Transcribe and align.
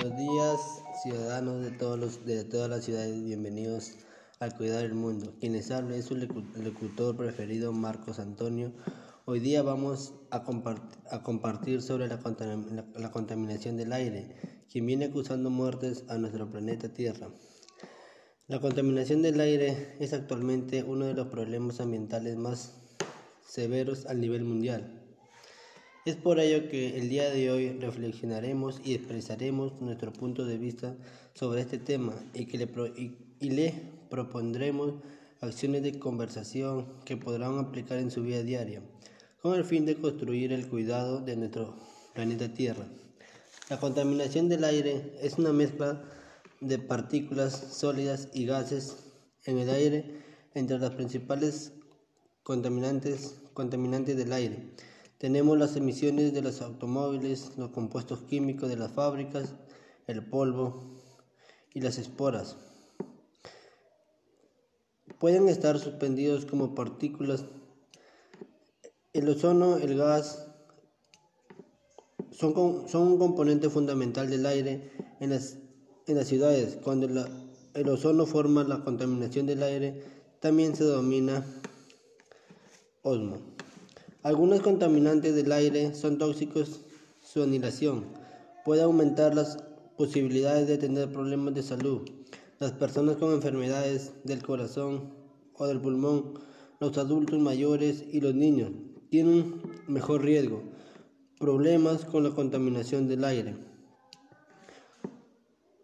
Buenos 0.00 0.16
días, 0.16 0.60
ciudadanos 1.02 1.60
de, 1.60 1.72
todos 1.72 1.98
los, 1.98 2.24
de 2.24 2.44
todas 2.44 2.70
las 2.70 2.84
ciudades, 2.84 3.20
bienvenidos 3.24 3.94
al 4.38 4.56
Cuidar 4.56 4.84
el 4.84 4.94
Mundo. 4.94 5.34
Quien 5.40 5.54
les 5.54 5.72
habla 5.72 5.96
es 5.96 6.04
su 6.04 6.14
locutor 6.14 7.16
preferido, 7.16 7.72
Marcos 7.72 8.20
Antonio. 8.20 8.72
Hoy 9.24 9.40
día 9.40 9.62
vamos 9.62 10.14
a, 10.30 10.44
a 11.10 11.22
compartir 11.24 11.82
sobre 11.82 12.06
la, 12.06 12.20
la 12.94 13.10
contaminación 13.10 13.76
del 13.76 13.92
aire, 13.92 14.36
quien 14.70 14.86
viene 14.86 15.10
causando 15.10 15.50
muertes 15.50 16.04
a 16.08 16.16
nuestro 16.16 16.48
planeta 16.48 16.90
Tierra. 16.90 17.30
La 18.46 18.60
contaminación 18.60 19.22
del 19.22 19.40
aire 19.40 19.96
es 19.98 20.12
actualmente 20.12 20.84
uno 20.84 21.06
de 21.06 21.14
los 21.14 21.26
problemas 21.26 21.80
ambientales 21.80 22.36
más 22.36 22.72
severos 23.44 24.06
a 24.06 24.14
nivel 24.14 24.44
mundial. 24.44 24.97
Es 26.04 26.16
por 26.16 26.38
ello 26.38 26.68
que 26.70 26.96
el 26.96 27.08
día 27.08 27.28
de 27.28 27.50
hoy 27.50 27.70
reflexionaremos 27.80 28.80
y 28.84 28.94
expresaremos 28.94 29.80
nuestro 29.80 30.12
punto 30.12 30.44
de 30.44 30.56
vista 30.56 30.96
sobre 31.34 31.60
este 31.60 31.78
tema 31.78 32.14
y, 32.34 32.46
que 32.46 32.56
le, 32.56 32.68
y, 33.40 33.50
le 33.50 33.74
propondremos 34.08 34.94
acciones 35.40 35.82
de 35.82 35.98
conversación 35.98 36.86
que 37.04 37.16
podrán 37.16 37.58
aplicar 37.58 37.98
en 37.98 38.10
su 38.10 38.22
vida 38.22 38.42
diaria, 38.42 38.80
con 39.42 39.54
el 39.54 39.64
fin 39.64 39.86
de 39.86 39.96
construir 39.96 40.52
el 40.52 40.68
cuidado 40.68 41.20
de 41.20 41.36
nuestro 41.36 41.76
planeta 42.14 42.54
Tierra. 42.54 42.86
La 43.68 43.80
contaminación 43.80 44.48
del 44.48 44.64
aire 44.64 45.12
es 45.20 45.36
una 45.36 45.52
mezcla 45.52 46.02
de 46.60 46.78
partículas 46.78 47.52
sólidas 47.52 48.28
y 48.32 48.46
gases 48.46 48.96
en 49.44 49.58
el 49.58 49.68
aire 49.68 50.04
entre 50.54 50.78
las 50.78 50.92
principales 50.92 51.72
contaminantes, 52.44 53.40
contaminantes 53.52 54.16
del 54.16 54.32
aire 54.32 54.70
tenemos 55.18 55.58
las 55.58 55.74
emisiones 55.76 56.32
de 56.32 56.42
los 56.42 56.62
automóviles, 56.62 57.52
los 57.56 57.70
compuestos 57.70 58.20
químicos 58.22 58.68
de 58.68 58.76
las 58.76 58.92
fábricas, 58.92 59.54
el 60.06 60.24
polvo 60.24 60.80
y 61.74 61.80
las 61.80 61.98
esporas. 61.98 62.56
Pueden 65.18 65.48
estar 65.48 65.78
suspendidos 65.80 66.46
como 66.46 66.76
partículas. 66.76 67.44
El 69.12 69.28
ozono, 69.28 69.78
el 69.78 69.98
gas, 69.98 70.46
son, 72.30 72.88
son 72.88 73.02
un 73.02 73.18
componente 73.18 73.68
fundamental 73.68 74.30
del 74.30 74.46
aire 74.46 74.92
en 75.18 75.30
las, 75.30 75.58
en 76.06 76.16
las 76.16 76.28
ciudades. 76.28 76.78
Cuando 76.84 77.08
el 77.74 77.88
ozono 77.88 78.24
forma 78.26 78.62
la 78.62 78.84
contaminación 78.84 79.46
del 79.46 79.64
aire, 79.64 80.04
también 80.40 80.76
se 80.76 80.84
domina 80.84 81.44
osmo. 83.02 83.57
Algunos 84.28 84.60
contaminantes 84.60 85.34
del 85.34 85.50
aire 85.52 85.94
son 85.94 86.18
tóxicos, 86.18 86.82
su 87.18 87.42
anilación 87.42 88.04
puede 88.62 88.82
aumentar 88.82 89.34
las 89.34 89.56
posibilidades 89.96 90.68
de 90.68 90.76
tener 90.76 91.10
problemas 91.10 91.54
de 91.54 91.62
salud. 91.62 92.02
Las 92.58 92.72
personas 92.72 93.16
con 93.16 93.32
enfermedades 93.32 94.12
del 94.24 94.42
corazón 94.42 95.14
o 95.54 95.66
del 95.66 95.80
pulmón, 95.80 96.34
los 96.78 96.98
adultos 96.98 97.40
mayores 97.40 98.04
y 98.12 98.20
los 98.20 98.34
niños 98.34 98.70
tienen 99.08 99.62
mejor 99.86 100.22
riesgo. 100.22 100.62
Problemas 101.38 102.04
con 102.04 102.22
la 102.22 102.32
contaminación 102.32 103.08
del 103.08 103.24
aire. 103.24 103.56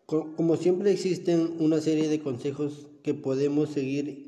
Como 0.05 0.57
siempre 0.57 0.93
existen 0.93 1.57
una 1.61 1.81
serie 1.81 2.11
de 2.11 2.21
consejos 2.21 2.89
que 3.03 3.15
podemos 3.15 3.71
seguir 3.71 4.24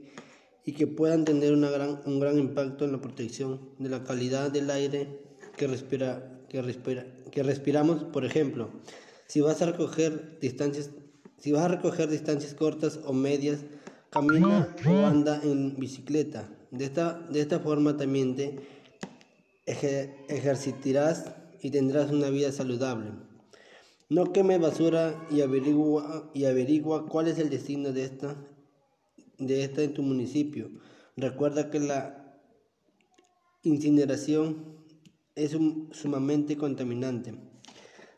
y 0.66 0.72
que 0.72 0.88
puedan 0.88 1.24
tener 1.24 1.54
una 1.54 1.70
gran, 1.70 2.00
un 2.06 2.18
gran 2.18 2.38
impacto 2.38 2.84
en 2.84 2.92
la 2.92 3.00
protección 3.00 3.60
de 3.78 3.88
la 3.88 4.02
calidad 4.02 4.50
del 4.50 4.68
aire 4.68 5.20
que, 5.56 5.68
respira, 5.68 6.40
que, 6.48 6.60
respira, 6.60 7.06
que 7.30 7.44
respiramos. 7.44 8.02
Por 8.02 8.24
ejemplo, 8.24 8.68
si 9.28 9.40
vas 9.40 9.62
a 9.62 9.66
recoger 9.66 10.40
distancias, 10.40 10.90
si 11.38 11.52
vas 11.52 11.62
a 11.62 11.68
recoger 11.68 12.10
distancias 12.10 12.52
cortas 12.52 12.98
o 13.06 13.12
medias, 13.12 13.60
camina 14.10 14.74
o 14.84 15.06
anda 15.06 15.40
en 15.44 15.76
bicicleta. 15.76 16.50
De 16.72 16.84
esta, 16.84 17.20
de 17.30 17.40
esta 17.40 17.60
forma 17.60 17.96
también 17.96 18.34
te 18.34 18.56
ejercitarás 19.66 21.26
y 21.62 21.70
tendrás 21.70 22.10
una 22.10 22.28
vida 22.28 22.50
saludable. 22.50 23.12
No 24.08 24.32
queme 24.32 24.58
basura 24.58 25.26
y 25.30 25.42
averigua, 25.42 26.28
y 26.34 26.44
averigua 26.44 27.06
cuál 27.06 27.28
es 27.28 27.38
el 27.38 27.50
destino 27.50 27.92
de 27.92 28.04
esta 28.04 28.36
de 29.38 29.64
esta 29.64 29.82
en 29.82 29.94
tu 29.94 30.02
municipio. 30.02 30.70
Recuerda 31.16 31.70
que 31.70 31.80
la 31.80 32.40
incineración 33.62 34.76
es 35.34 35.56
sumamente 35.92 36.56
contaminante. 36.56 37.34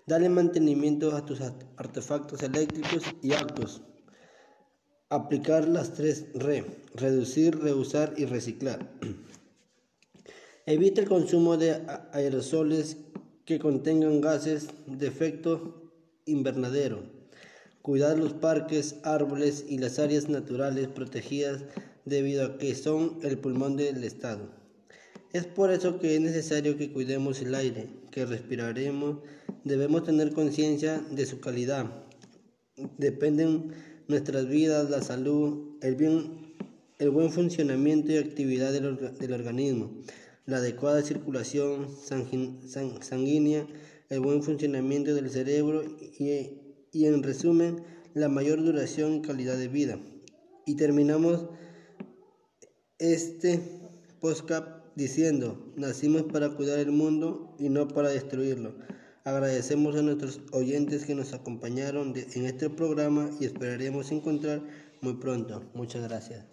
Dale 0.06 0.28
mantenimiento 0.28 1.14
a 1.14 1.26
tus 1.26 1.40
artefactos 1.76 2.42
eléctricos 2.42 3.02
y 3.22 3.32
autos. 3.32 3.82
Aplicar 5.10 5.68
las 5.68 5.94
tres 5.94 6.26
RE, 6.34 6.64
reducir, 6.94 7.58
reusar 7.58 8.14
y 8.16 8.24
reciclar. 8.24 8.90
Evita 10.66 11.00
el 11.00 11.08
consumo 11.08 11.56
de 11.56 11.86
aerosoles 12.12 12.98
que 13.44 13.58
contengan 13.58 14.20
gases 14.20 14.68
de 14.86 15.06
efecto 15.06 15.92
invernadero. 16.26 17.17
Cuidar 17.82 18.18
los 18.18 18.34
parques, 18.34 18.96
árboles 19.02 19.64
y 19.68 19.78
las 19.78 19.98
áreas 19.98 20.28
naturales 20.28 20.88
protegidas 20.88 21.62
debido 22.04 22.44
a 22.44 22.58
que 22.58 22.74
son 22.74 23.18
el 23.22 23.38
pulmón 23.38 23.76
del 23.76 24.04
Estado. 24.04 24.50
Es 25.32 25.44
por 25.44 25.70
eso 25.70 25.98
que 25.98 26.14
es 26.14 26.20
necesario 26.20 26.78
que 26.78 26.90
cuidemos 26.90 27.40
el 27.42 27.54
aire 27.54 27.88
que 28.10 28.24
respiraremos. 28.24 29.18
Debemos 29.64 30.04
tener 30.04 30.32
conciencia 30.32 31.02
de 31.10 31.26
su 31.26 31.40
calidad. 31.40 31.86
Dependen 32.96 33.72
nuestras 34.08 34.48
vidas, 34.48 34.88
la 34.88 35.02
salud, 35.02 35.76
el, 35.82 35.96
bien, 35.96 36.54
el 36.98 37.10
buen 37.10 37.30
funcionamiento 37.30 38.10
y 38.12 38.16
actividad 38.16 38.72
del, 38.72 38.96
del 39.18 39.32
organismo, 39.32 39.90
la 40.46 40.56
adecuada 40.56 41.02
circulación 41.02 41.88
sanguínea, 43.00 43.66
el 44.08 44.20
buen 44.20 44.42
funcionamiento 44.42 45.14
del 45.14 45.28
cerebro 45.28 45.84
y 46.18 46.24
y 46.92 47.06
en 47.06 47.22
resumen 47.22 47.84
la 48.14 48.28
mayor 48.28 48.62
duración 48.62 49.20
calidad 49.20 49.56
de 49.56 49.68
vida. 49.68 49.98
Y 50.66 50.76
terminamos 50.76 51.48
este 52.98 53.60
podcast 54.20 54.66
diciendo, 54.96 55.72
nacimos 55.76 56.24
para 56.24 56.50
cuidar 56.50 56.78
el 56.78 56.90
mundo 56.90 57.54
y 57.58 57.68
no 57.68 57.88
para 57.88 58.08
destruirlo. 58.08 58.74
Agradecemos 59.24 59.94
a 59.96 60.02
nuestros 60.02 60.40
oyentes 60.52 61.04
que 61.04 61.14
nos 61.14 61.32
acompañaron 61.32 62.14
en 62.16 62.46
este 62.46 62.70
programa 62.70 63.30
y 63.38 63.44
esperaremos 63.44 64.10
encontrar 64.10 64.62
muy 65.00 65.14
pronto. 65.14 65.70
Muchas 65.74 66.02
gracias. 66.08 66.44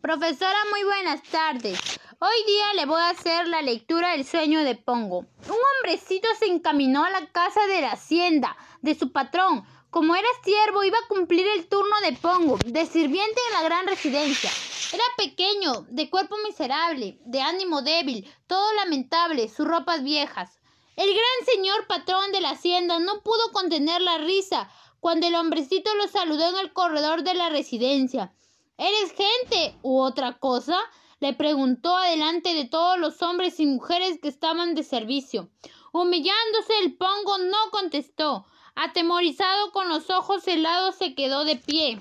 Profesora, 0.00 0.58
muy 0.70 0.84
buenas 0.84 1.22
tardes. 1.30 1.78
Hoy 2.18 2.44
día 2.46 2.72
le 2.76 2.86
voy 2.86 2.98
a 2.98 3.10
hacer 3.10 3.46
la 3.46 3.60
lectura 3.60 4.12
del 4.12 4.24
sueño 4.24 4.64
de 4.64 4.74
Pongo. 4.74 5.18
Un 5.18 5.58
hombrecito 5.76 6.26
se 6.38 6.46
encaminó 6.46 7.04
a 7.04 7.10
la 7.10 7.26
casa 7.30 7.66
de 7.66 7.82
la 7.82 7.92
hacienda 7.92 8.56
de 8.80 8.94
su 8.94 9.12
patrón. 9.12 9.66
Como 9.90 10.16
era 10.16 10.26
siervo, 10.42 10.82
iba 10.82 10.96
a 10.96 11.08
cumplir 11.08 11.46
el 11.46 11.68
turno 11.68 11.94
de 12.02 12.14
Pongo, 12.14 12.56
de 12.64 12.86
sirviente 12.86 13.38
en 13.48 13.52
la 13.52 13.62
gran 13.64 13.86
residencia. 13.86 14.50
Era 14.94 15.04
pequeño, 15.18 15.84
de 15.90 16.08
cuerpo 16.08 16.36
miserable, 16.42 17.18
de 17.26 17.42
ánimo 17.42 17.82
débil, 17.82 18.26
todo 18.46 18.72
lamentable, 18.76 19.50
sus 19.50 19.66
ropas 19.66 20.02
viejas. 20.02 20.58
El 20.96 21.10
gran 21.10 21.54
señor 21.54 21.86
patrón 21.86 22.32
de 22.32 22.40
la 22.40 22.50
hacienda 22.52 22.98
no 22.98 23.20
pudo 23.20 23.52
contener 23.52 24.00
la 24.00 24.16
risa 24.16 24.70
cuando 25.00 25.26
el 25.26 25.34
hombrecito 25.34 25.94
lo 25.96 26.08
saludó 26.08 26.48
en 26.48 26.56
el 26.60 26.72
corredor 26.72 27.24
de 27.24 27.34
la 27.34 27.50
residencia. 27.50 28.32
¿Eres 28.78 29.12
gente 29.12 29.76
u 29.82 30.00
otra 30.00 30.38
cosa? 30.38 30.78
Le 31.20 31.32
preguntó 31.32 31.96
adelante 31.96 32.54
de 32.54 32.66
todos 32.66 32.98
los 32.98 33.22
hombres 33.22 33.58
y 33.60 33.66
mujeres 33.66 34.18
que 34.20 34.28
estaban 34.28 34.74
de 34.74 34.82
servicio. 34.82 35.50
Humillándose 35.92 36.78
el 36.82 36.96
pongo 36.96 37.38
no 37.38 37.56
contestó. 37.70 38.46
Atemorizado 38.74 39.72
con 39.72 39.88
los 39.88 40.10
ojos 40.10 40.46
helados 40.46 40.96
se 40.96 41.14
quedó 41.14 41.44
de 41.44 41.56
pie. 41.56 41.98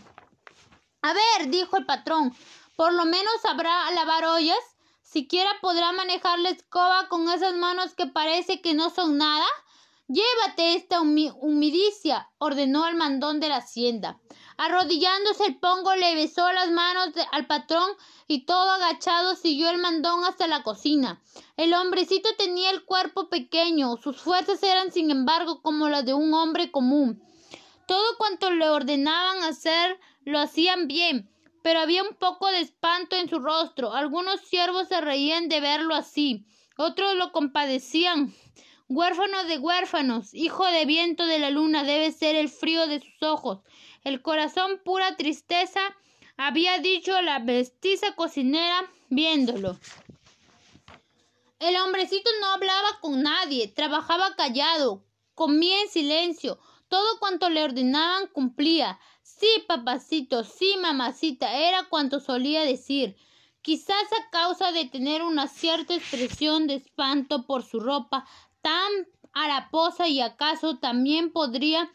A 1.02 1.14
ver, 1.14 1.50
dijo 1.50 1.78
el 1.78 1.86
patrón, 1.86 2.36
por 2.76 2.94
lo 2.94 3.06
menos 3.06 3.34
sabrá 3.42 3.90
lavar 3.92 4.26
ollas, 4.26 4.60
siquiera 5.02 5.50
podrá 5.62 5.94
manejar 5.94 6.40
la 6.40 6.50
escoba 6.50 7.08
con 7.08 7.30
esas 7.30 7.56
manos 7.56 7.94
que 7.94 8.08
parece 8.08 8.62
que 8.62 8.74
no 8.74 8.90
son 8.90 9.18
nada. 9.18 9.46
Llévate 10.08 10.76
esta 10.76 11.00
humidicia, 11.00 12.30
ordenó 12.38 12.86
el 12.88 12.96
mandón 12.96 13.40
de 13.40 13.50
la 13.50 13.58
hacienda. 13.58 14.20
Arrodillándose 14.58 15.46
el 15.46 15.58
pongo 15.58 15.96
le 15.96 16.16
besó 16.16 16.52
las 16.54 16.72
manos 16.72 17.10
al 17.32 17.46
patrón 17.46 17.90
y 18.28 18.46
todo 18.46 18.72
agachado 18.72 19.36
siguió 19.36 19.70
el 19.70 19.80
mandón 19.80 20.24
hasta 20.24 20.48
la 20.48 20.64
cocina. 20.64 21.22
El 21.58 21.74
hombrecito 21.74 22.30
tenía 22.38 22.70
el 22.72 22.86
cuerpo 22.86 23.30
pequeño, 23.30 23.98
sus 23.98 24.22
fuerzas 24.22 24.64
eran 24.64 24.92
sin 24.92 25.12
embargo 25.12 25.62
como 25.62 25.90
las 25.90 26.06
de 26.06 26.14
un 26.14 26.34
hombre 26.34 26.72
común. 26.72 27.22
Todo 27.86 28.18
cuanto 28.18 28.50
le 28.52 28.70
ordenaban 28.70 29.44
hacer 29.44 30.00
lo 30.24 30.40
hacían 30.40 30.88
bien, 30.88 31.30
pero 31.62 31.82
había 31.82 32.04
un 32.04 32.16
poco 32.16 32.48
de 32.48 32.62
espanto 32.62 33.16
en 33.16 33.30
su 33.30 33.40
rostro. 33.40 33.94
Algunos 33.94 34.40
siervos 34.42 34.88
se 34.88 35.02
reían 35.02 35.50
de 35.50 35.60
verlo 35.60 35.96
así, 35.96 36.46
otros 36.78 37.16
lo 37.16 37.32
compadecían 37.32 38.34
Huérfano 38.88 39.46
de 39.46 39.58
huérfanos, 39.58 40.36
hijo 40.36 40.64
de 40.68 40.86
viento 40.86 41.26
de 41.26 41.40
la 41.40 41.50
luna, 41.50 41.84
debe 41.84 42.12
ser 42.12 42.36
el 42.36 42.50
frío 42.50 42.86
de 42.86 43.00
sus 43.00 43.24
ojos. 43.24 43.62
El 44.06 44.22
corazón 44.22 44.80
pura 44.86 45.16
tristeza, 45.18 45.82
había 46.38 46.78
dicho 46.78 47.20
la 47.24 47.40
mestiza 47.40 48.16
cocinera 48.16 48.88
viéndolo. 49.10 49.80
El 51.58 51.76
hombrecito 51.78 52.30
no 52.40 52.48
hablaba 52.52 53.00
con 53.02 53.24
nadie, 53.24 53.68
trabajaba 53.68 54.36
callado, 54.36 55.04
comía 55.34 55.82
en 55.82 55.90
silencio, 55.90 56.60
todo 56.88 57.18
cuanto 57.18 57.50
le 57.50 57.64
ordenaban 57.64 58.28
cumplía. 58.28 59.00
Sí, 59.24 59.48
papacito, 59.68 60.44
sí, 60.44 60.76
mamacita, 60.80 61.58
era 61.58 61.86
cuanto 61.86 62.20
solía 62.20 62.64
decir. 62.64 63.16
Quizás 63.64 64.06
a 64.14 64.30
causa 64.30 64.72
de 64.72 64.86
tener 64.86 65.24
una 65.24 65.48
cierta 65.48 65.96
expresión 65.96 66.68
de 66.68 66.76
espanto 66.76 67.48
por 67.48 67.64
su 67.64 67.80
ropa 67.80 68.28
tan 68.62 68.92
haraposa 69.34 70.08
y 70.08 70.22
acaso 70.22 70.78
también 70.78 71.32
podría 71.32 71.90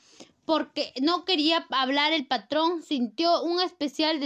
porque 0.44 0.92
no 1.00 1.24
quería 1.24 1.66
hablar 1.70 2.12
el 2.12 2.26
patrón, 2.26 2.82
sintió 2.82 3.42
un 3.42 3.60
especial 3.60 4.20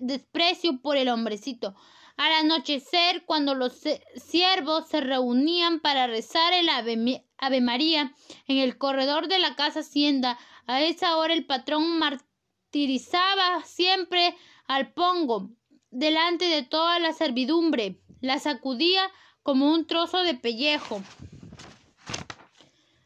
desprecio 0.00 0.80
por 0.80 0.96
el 0.96 1.08
hombrecito. 1.08 1.74
Al 2.16 2.32
anochecer, 2.32 3.24
cuando 3.24 3.54
los 3.54 3.80
siervos 4.14 4.88
se 4.88 5.00
reunían 5.00 5.80
para 5.80 6.06
rezar 6.06 6.52
el 6.52 6.68
ave, 6.68 7.60
María 7.60 8.14
en 8.46 8.58
el 8.58 8.78
corredor 8.78 9.26
de 9.26 9.40
la 9.40 9.56
casa 9.56 9.80
Hacienda, 9.80 10.38
a 10.66 10.80
esa 10.82 11.16
hora 11.16 11.34
el 11.34 11.44
patrón 11.44 11.98
martirizaba 11.98 13.62
siempre 13.64 14.36
al 14.66 14.92
pongo 14.92 15.50
delante 15.90 16.46
de 16.46 16.62
toda 16.62 16.98
la 17.00 17.12
servidumbre, 17.12 18.00
la 18.20 18.38
sacudía 18.38 19.10
como 19.42 19.72
un 19.72 19.86
trozo 19.86 20.22
de 20.22 20.34
pellejo. 20.34 21.02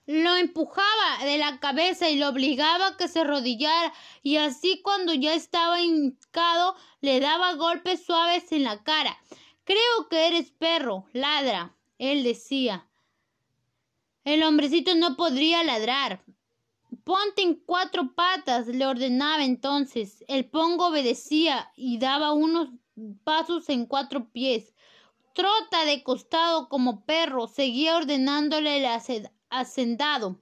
Lo 0.08 0.36
empujaba 0.36 1.22
de 1.22 1.36
la 1.36 1.60
cabeza 1.60 2.08
y 2.08 2.16
lo 2.16 2.30
obligaba 2.30 2.86
a 2.86 2.96
que 2.96 3.08
se 3.08 3.20
arrodillara, 3.20 3.92
y 4.22 4.38
así 4.38 4.80
cuando 4.80 5.12
ya 5.12 5.34
estaba 5.34 5.82
hincado 5.82 6.74
le 7.02 7.20
daba 7.20 7.52
golpes 7.56 8.06
suaves 8.06 8.50
en 8.52 8.64
la 8.64 8.82
cara. 8.82 9.18
Creo 9.64 10.08
que 10.08 10.28
eres 10.28 10.50
perro, 10.50 11.04
ladra, 11.12 11.76
él 11.98 12.22
decía. 12.22 12.88
El 14.24 14.44
hombrecito 14.44 14.94
no 14.94 15.14
podría 15.14 15.62
ladrar. 15.62 16.24
Ponte 17.04 17.42
en 17.42 17.56
cuatro 17.56 18.14
patas, 18.14 18.66
le 18.66 18.86
ordenaba 18.86 19.44
entonces. 19.44 20.24
El 20.26 20.46
pongo 20.46 20.86
obedecía 20.86 21.70
y 21.76 21.98
daba 21.98 22.32
unos 22.32 22.70
pasos 23.24 23.68
en 23.68 23.84
cuatro 23.84 24.30
pies. 24.30 24.74
Trota 25.34 25.84
de 25.84 26.02
costado 26.02 26.70
como 26.70 27.04
perro, 27.04 27.46
seguía 27.46 27.98
ordenándole 27.98 28.80
la 28.80 29.00
hacendado. 29.50 30.40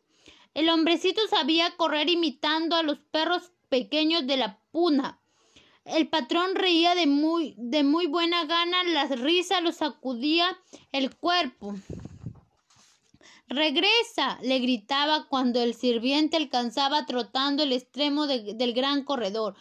El 0.55 0.69
hombrecito 0.71 1.21
sabía 1.29 1.77
correr 1.77 2.09
imitando 2.09 2.77
a 2.77 2.83
los 2.83 2.99
perros 2.99 3.53
pequeños 3.69 4.27
de 4.27 4.37
la 4.37 4.59
puna. 4.71 5.21
El 5.85 6.09
patrón 6.09 6.55
reía 6.55 6.95
de 6.95 7.07
muy, 7.07 7.55
de 7.59 7.85
muy 7.85 8.07
buena 8.07 8.45
gana, 8.45 8.83
la 8.85 9.07
risa 9.07 9.61
lo 9.61 9.71
sacudía 9.71 10.59
el 10.93 11.15
cuerpo. 11.15 11.75
Regresa, 13.49 14.39
le 14.43 14.59
gritaba 14.59 15.29
cuando 15.29 15.63
el 15.63 15.75
sirviente 15.75 16.37
alcanzaba 16.37 17.07
trotando 17.07 17.63
el 17.63 17.73
extremo 17.73 18.27
del 18.27 18.73
gran 18.73 19.05
corredor. 19.05 19.55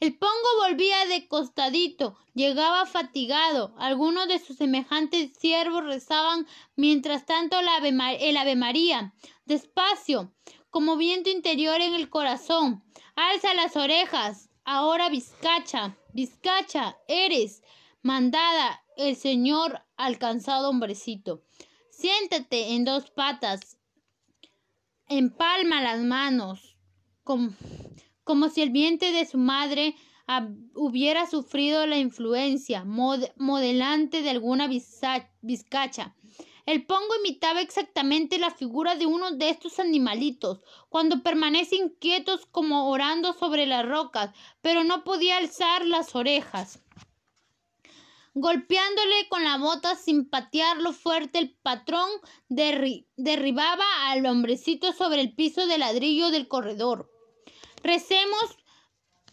El 0.00 0.16
pongo 0.16 0.48
volvía 0.66 1.04
de 1.04 1.28
costadito, 1.28 2.16
llegaba 2.32 2.86
fatigado. 2.86 3.74
Algunos 3.76 4.28
de 4.28 4.38
sus 4.38 4.56
semejantes 4.56 5.36
siervos 5.36 5.84
rezaban 5.84 6.46
mientras 6.74 7.26
tanto 7.26 7.58
el 7.60 7.68
Ave 7.68 8.56
María, 8.56 9.12
despacio, 9.44 10.32
como 10.70 10.96
viento 10.96 11.28
interior 11.28 11.82
en 11.82 11.94
el 11.94 12.08
corazón. 12.08 12.82
Alza 13.14 13.52
las 13.52 13.76
orejas. 13.76 14.48
Ahora 14.64 15.10
Vizcacha, 15.10 15.98
Vizcacha, 16.14 16.96
eres 17.06 17.62
mandada 18.00 18.82
el 18.96 19.16
Señor 19.16 19.82
alcanzado 19.98 20.70
hombrecito. 20.70 21.42
Siéntate 21.90 22.72
en 22.72 22.86
dos 22.86 23.10
patas, 23.10 23.76
empalma 25.08 25.82
las 25.82 26.00
manos, 26.00 26.78
con 27.22 27.54
como 28.30 28.48
si 28.48 28.62
el 28.62 28.70
vientre 28.70 29.10
de 29.10 29.26
su 29.26 29.38
madre 29.38 29.96
hubiera 30.76 31.26
sufrido 31.28 31.84
la 31.88 31.98
influencia 31.98 32.84
modelante 32.84 34.22
de 34.22 34.30
alguna 34.30 34.68
vizcacha. 35.42 36.14
El 36.64 36.86
pongo 36.86 37.16
imitaba 37.24 37.60
exactamente 37.60 38.38
la 38.38 38.52
figura 38.52 38.94
de 38.94 39.06
uno 39.06 39.32
de 39.32 39.50
estos 39.50 39.80
animalitos, 39.80 40.60
cuando 40.88 41.24
permanecen 41.24 41.88
quietos 41.88 42.46
como 42.46 42.88
orando 42.88 43.32
sobre 43.32 43.66
las 43.66 43.84
rocas, 43.84 44.30
pero 44.62 44.84
no 44.84 45.02
podía 45.02 45.38
alzar 45.38 45.84
las 45.84 46.14
orejas. 46.14 46.78
Golpeándole 48.34 49.28
con 49.28 49.42
la 49.42 49.58
bota 49.58 49.96
sin 49.96 50.30
patearlo 50.30 50.92
fuerte, 50.92 51.40
el 51.40 51.50
patrón 51.50 52.08
derribaba 52.48 53.84
al 54.06 54.24
hombrecito 54.24 54.92
sobre 54.92 55.20
el 55.20 55.34
piso 55.34 55.66
de 55.66 55.78
ladrillo 55.78 56.30
del 56.30 56.46
corredor. 56.46 57.10
Recemos 57.82 58.58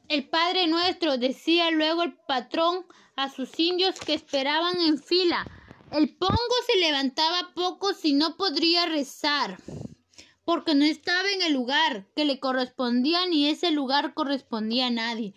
el 0.08 0.30
Padre 0.30 0.68
Nuestro, 0.68 1.18
decía 1.18 1.70
luego 1.72 2.04
el 2.04 2.14
patrón 2.14 2.86
a 3.18 3.30
sus 3.30 3.60
indios 3.60 4.00
que 4.00 4.14
esperaban 4.14 4.80
en 4.80 4.98
fila. 5.02 5.46
El 5.92 6.16
pongo 6.16 6.56
se 6.66 6.80
levantaba 6.80 7.52
poco 7.54 7.94
si 7.94 8.14
no 8.14 8.38
podría 8.38 8.86
rezar, 8.86 9.58
porque 10.46 10.76
no 10.76 10.86
estaba 10.86 11.30
en 11.30 11.42
el 11.42 11.54
lugar 11.54 12.08
que 12.16 12.24
le 12.24 12.40
correspondía 12.40 13.26
ni 13.26 13.50
ese 13.50 13.72
lugar 13.72 14.14
correspondía 14.14 14.88
a 14.88 14.92
nadie. 14.92 15.34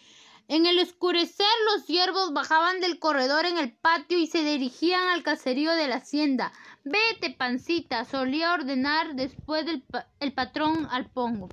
En 0.46 0.66
el 0.66 0.78
oscurecer 0.78 1.46
los 1.72 1.86
siervos 1.86 2.32
bajaban 2.32 2.80
del 2.80 2.98
corredor 3.00 3.44
en 3.46 3.58
el 3.58 3.72
patio 3.72 4.18
y 4.18 4.26
se 4.26 4.44
dirigían 4.44 5.08
al 5.08 5.22
caserío 5.22 5.72
de 5.72 5.88
la 5.88 5.96
hacienda. 5.96 6.52
Vete, 6.84 7.30
pancita, 7.30 8.04
solía 8.04 8.52
ordenar 8.52 9.14
después 9.14 9.66
del 9.66 9.84
el 10.20 10.32
patrón 10.32 10.86
al 10.90 11.10
pongo. 11.10 11.48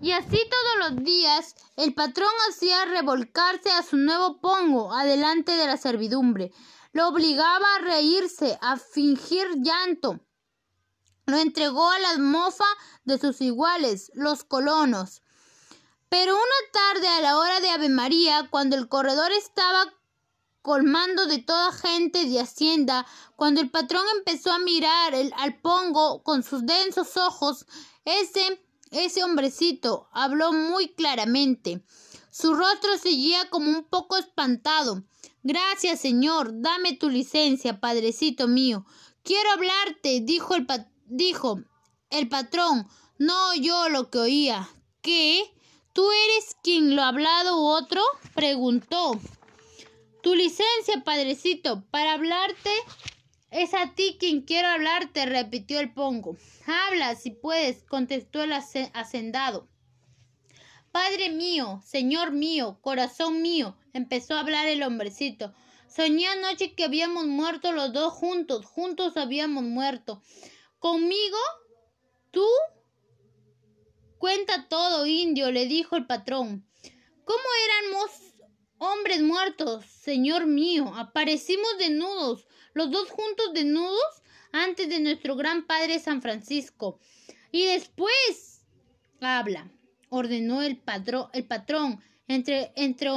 Y 0.00 0.12
así 0.12 0.38
todos 0.50 0.92
los 0.92 1.04
días 1.04 1.54
el 1.76 1.92
patrón 1.94 2.30
hacía 2.48 2.84
revolcarse 2.84 3.70
a 3.72 3.82
su 3.82 3.96
nuevo 3.96 4.40
pongo 4.40 4.92
adelante 4.92 5.52
de 5.52 5.66
la 5.66 5.76
servidumbre. 5.76 6.52
Lo 6.92 7.08
obligaba 7.08 7.66
a 7.74 7.80
reírse, 7.80 8.58
a 8.62 8.76
fingir 8.76 9.46
llanto. 9.56 10.20
Lo 11.26 11.36
entregó 11.36 11.90
a 11.90 11.98
las 11.98 12.18
mofas 12.18 12.68
de 13.04 13.18
sus 13.18 13.40
iguales, 13.40 14.10
los 14.14 14.44
colonos. 14.44 15.22
Pero 16.08 16.34
una 16.34 16.72
tarde 16.72 17.08
a 17.08 17.20
la 17.20 17.36
hora 17.36 17.60
de 17.60 17.68
Ave 17.68 17.88
María, 17.88 18.48
cuando 18.50 18.76
el 18.76 18.88
corredor 18.88 19.30
estaba 19.32 19.92
colmando 20.62 21.26
de 21.26 21.38
toda 21.38 21.72
gente 21.72 22.24
de 22.24 22.40
hacienda, 22.40 23.06
cuando 23.36 23.60
el 23.60 23.70
patrón 23.70 24.04
empezó 24.16 24.52
a 24.52 24.58
mirar 24.58 25.14
el, 25.14 25.32
al 25.36 25.60
pongo 25.60 26.22
con 26.22 26.42
sus 26.42 26.64
densos 26.64 27.16
ojos, 27.16 27.66
ese 28.04 28.60
ese 28.90 29.22
hombrecito 29.24 30.08
habló 30.12 30.52
muy 30.52 30.88
claramente. 30.88 31.82
Su 32.30 32.54
rostro 32.54 32.96
seguía 32.98 33.48
como 33.50 33.70
un 33.70 33.84
poco 33.84 34.16
espantado. 34.16 35.04
Gracias, 35.42 36.00
señor. 36.00 36.50
Dame 36.60 36.94
tu 36.94 37.08
licencia, 37.08 37.80
padrecito 37.80 38.48
mío. 38.48 38.84
Quiero 39.22 39.50
hablarte, 39.50 40.20
dijo 40.20 40.54
el, 40.54 40.66
dijo 41.06 41.60
el 42.10 42.28
patrón. 42.28 42.86
No 43.18 43.50
oyó 43.50 43.88
lo 43.88 44.10
que 44.10 44.18
oía. 44.18 44.68
¿Qué? 45.02 45.52
¿Tú 45.92 46.08
eres 46.10 46.56
quien 46.62 46.94
lo 46.94 47.02
ha 47.02 47.08
hablado 47.08 47.60
u 47.60 47.66
otro? 47.66 48.02
preguntó. 48.34 49.18
Tu 50.22 50.34
licencia, 50.34 51.02
padrecito, 51.04 51.84
para 51.90 52.12
hablarte 52.12 52.70
es 53.50 53.74
a 53.74 53.94
ti 53.94 54.16
quien 54.18 54.42
quiero 54.42 54.68
hablarte, 54.68 55.26
repitió 55.26 55.80
el 55.80 55.92
pongo. 55.92 56.36
Habla, 56.66 57.14
si 57.14 57.30
puedes, 57.30 57.82
contestó 57.84 58.42
el 58.42 58.52
hacendado. 58.52 59.68
Padre 60.92 61.30
mío, 61.30 61.80
señor 61.84 62.32
mío, 62.32 62.78
corazón 62.80 63.42
mío, 63.42 63.76
empezó 63.92 64.34
a 64.34 64.40
hablar 64.40 64.66
el 64.66 64.82
hombrecito. 64.82 65.54
Soñé 65.88 66.26
anoche 66.28 66.74
que 66.74 66.84
habíamos 66.84 67.26
muerto 67.26 67.72
los 67.72 67.92
dos 67.92 68.12
juntos, 68.12 68.66
juntos 68.66 69.16
habíamos 69.16 69.64
muerto. 69.64 70.22
¿Conmigo? 70.78 71.38
¿Tú? 72.30 72.46
Cuenta 74.18 74.68
todo, 74.68 75.06
indio, 75.06 75.50
le 75.50 75.66
dijo 75.66 75.96
el 75.96 76.06
patrón. 76.06 76.66
¿Cómo 77.24 77.44
éramos 77.64 78.27
hombres 78.78 79.22
muertos, 79.22 79.84
señor 79.84 80.46
mío? 80.46 80.92
Aparecimos 80.96 81.78
desnudos, 81.78 82.46
los 82.74 82.90
dos 82.90 83.10
juntos 83.10 83.52
desnudos 83.54 84.22
antes 84.52 84.88
de 84.88 85.00
nuestro 85.00 85.36
gran 85.36 85.66
padre 85.66 85.98
San 85.98 86.22
Francisco. 86.22 86.98
Y 87.50 87.64
después 87.64 88.62
habla, 89.20 89.70
ordenó 90.10 90.62
el, 90.62 90.80
el 91.32 91.44
patrón, 91.46 92.00
entre, 92.26 92.72
entre, 92.76 93.10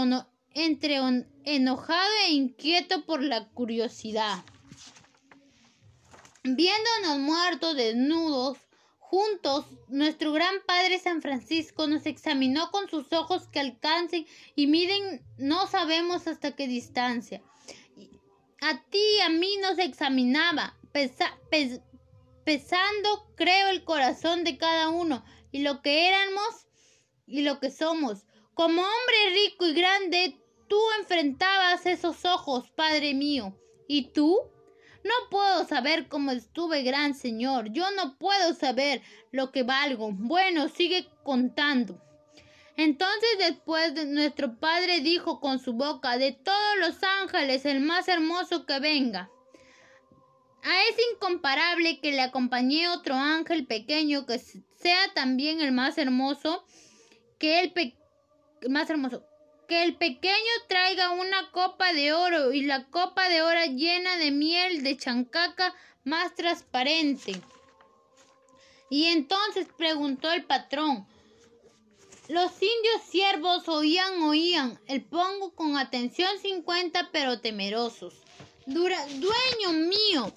entre 0.54 1.00
enojado 1.44 2.12
e 2.28 2.32
inquieto 2.32 3.06
por 3.06 3.22
la 3.22 3.48
curiosidad. 3.50 4.44
Viéndonos 6.44 7.20
muertos, 7.20 7.76
desnudos, 7.76 8.58
juntos, 9.12 9.66
nuestro 9.90 10.32
gran 10.32 10.56
Padre 10.66 10.98
San 10.98 11.22
Francisco 11.22 11.86
nos 11.86 12.06
examinó 12.06 12.72
con 12.72 12.88
sus 12.88 13.12
ojos 13.12 13.46
que 13.50 13.60
alcancen 13.60 14.26
y 14.56 14.68
miden 14.68 15.22
no 15.38 15.68
sabemos 15.68 16.28
hasta 16.28 16.56
qué 16.56 16.66
distancia. 16.66 17.42
A 18.62 18.82
ti 18.90 19.04
y 19.18 19.20
a 19.20 19.28
mí 19.28 19.58
nos 19.58 19.80
examinaba, 19.80 20.78
pesando, 22.46 23.28
creo, 23.36 23.68
el 23.68 23.84
corazón 23.84 24.46
de 24.46 24.58
cada 24.58 24.88
uno 24.88 25.26
y 25.52 25.60
lo 25.60 25.82
que 25.82 26.08
éramos 26.08 26.68
y 27.28 27.42
lo 27.42 27.60
que 27.60 27.70
somos. 27.70 28.26
Como 28.54 28.82
hombre 28.82 29.44
rico 29.44 29.66
y 29.66 29.74
grande, 29.74 30.42
tú 30.70 30.80
enfrentabas 31.00 31.86
esos 31.86 32.24
ojos, 32.24 32.70
Padre 32.70 33.14
mío. 33.14 33.54
¿Y 33.90 34.14
tú? 34.14 34.40
No 35.04 35.14
puedo 35.30 35.66
saber 35.66 36.08
cómo 36.08 36.32
estuve, 36.32 36.84
gran 36.84 37.16
Señor. 37.16 37.72
Yo 37.72 37.90
no 37.92 38.18
puedo 38.18 38.54
saber 38.54 39.02
lo 39.32 39.52
que 39.52 39.64
valgo. 39.64 40.12
Bueno, 40.12 40.70
sigue 40.70 41.08
contando. 41.24 42.02
Entonces 42.78 43.30
después 43.40 43.94
nuestro 44.08 44.56
Padre 44.60 45.02
dijo 45.02 45.40
con 45.40 45.60
su 45.60 45.74
boca, 45.74 46.18
de 46.18 46.32
todos 46.32 46.78
los 46.80 47.04
ángeles, 47.04 47.66
el 47.66 47.82
más 47.82 48.08
hermoso 48.08 48.66
que 48.66 48.80
venga. 48.80 49.30
A 50.64 50.84
ese 50.90 51.02
incomparable 51.14 52.00
que 52.00 52.12
le 52.12 52.22
acompañé 52.22 52.88
otro 52.88 53.16
ángel 53.16 53.66
pequeño 53.66 54.26
que 54.26 54.40
sea 54.40 55.14
también 55.16 55.62
el 55.62 55.72
más 55.72 55.98
hermoso, 55.98 56.64
que 57.40 57.60
el 57.60 57.74
más 58.70 58.90
hermoso, 58.90 59.26
que 59.72 59.84
el 59.84 59.96
pequeño 59.96 60.52
traiga 60.68 61.12
una 61.12 61.50
copa 61.52 61.94
de 61.94 62.12
oro 62.12 62.52
y 62.52 62.64
la 62.64 62.90
copa 62.90 63.30
de 63.30 63.42
oro 63.42 63.64
llena 63.68 64.18
de 64.18 64.30
miel 64.30 64.84
de 64.84 64.98
chancaca 64.98 65.74
más 66.04 66.36
transparente. 66.36 67.42
Y 68.90 69.06
entonces 69.06 69.68
preguntó 69.78 70.30
el 70.34 70.44
patrón, 70.44 71.08
los 72.28 72.52
indios 72.52 73.02
siervos 73.10 73.70
oían, 73.70 74.22
oían, 74.24 74.78
el 74.88 75.06
pongo 75.06 75.56
con 75.56 75.78
atención 75.78 76.38
sin 76.42 76.64
cuenta, 76.64 77.08
pero 77.14 77.40
temerosos. 77.40 78.16
Dura, 78.66 79.02
dueño 79.06 79.88
mío, 79.88 80.34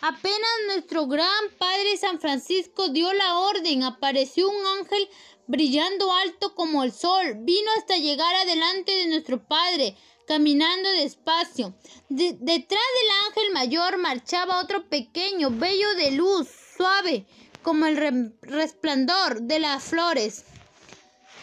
apenas 0.00 0.50
nuestro 0.66 1.06
gran 1.06 1.50
Padre 1.58 1.96
San 1.96 2.20
Francisco 2.20 2.88
dio 2.88 3.12
la 3.12 3.38
orden, 3.38 3.82
apareció 3.82 4.48
un 4.48 4.66
ángel 4.78 5.08
brillando 5.46 6.12
alto 6.12 6.54
como 6.54 6.82
el 6.82 6.92
sol, 6.92 7.36
vino 7.40 7.70
hasta 7.78 7.96
llegar 7.96 8.34
adelante 8.34 8.92
de 8.92 9.08
nuestro 9.08 9.42
Padre, 9.46 9.96
caminando 10.26 10.90
despacio. 10.90 11.74
detrás 12.08 12.68
del 12.68 13.10
ángel 13.26 13.52
mayor 13.52 13.98
marchaba 13.98 14.60
otro 14.60 14.88
pequeño, 14.88 15.50
bello 15.50 15.94
de 15.94 16.12
luz, 16.12 16.48
suave, 16.76 17.26
como 17.62 17.86
el 17.86 18.32
resplandor 18.42 19.42
de 19.42 19.58
las 19.60 19.84
flores. 19.84 20.44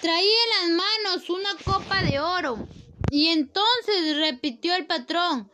Traía 0.02 0.20
en 0.22 0.78
las 0.78 0.86
manos 0.86 1.30
una 1.30 1.50
copa 1.64 2.04
de 2.04 2.20
oro. 2.20 2.68
Y 3.10 3.28
entonces 3.28 4.18
repitió 4.18 4.76
el 4.76 4.88
patrón, 4.88 5.50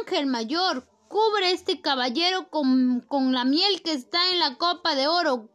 Ángel 0.00 0.26
mayor, 0.26 0.88
cubre 1.08 1.50
este 1.50 1.80
caballero 1.80 2.48
con, 2.50 3.00
con 3.00 3.32
la 3.32 3.44
miel 3.44 3.82
que 3.82 3.92
está 3.92 4.30
en 4.30 4.38
la 4.38 4.56
copa 4.56 4.94
de 4.94 5.08
oro, 5.08 5.48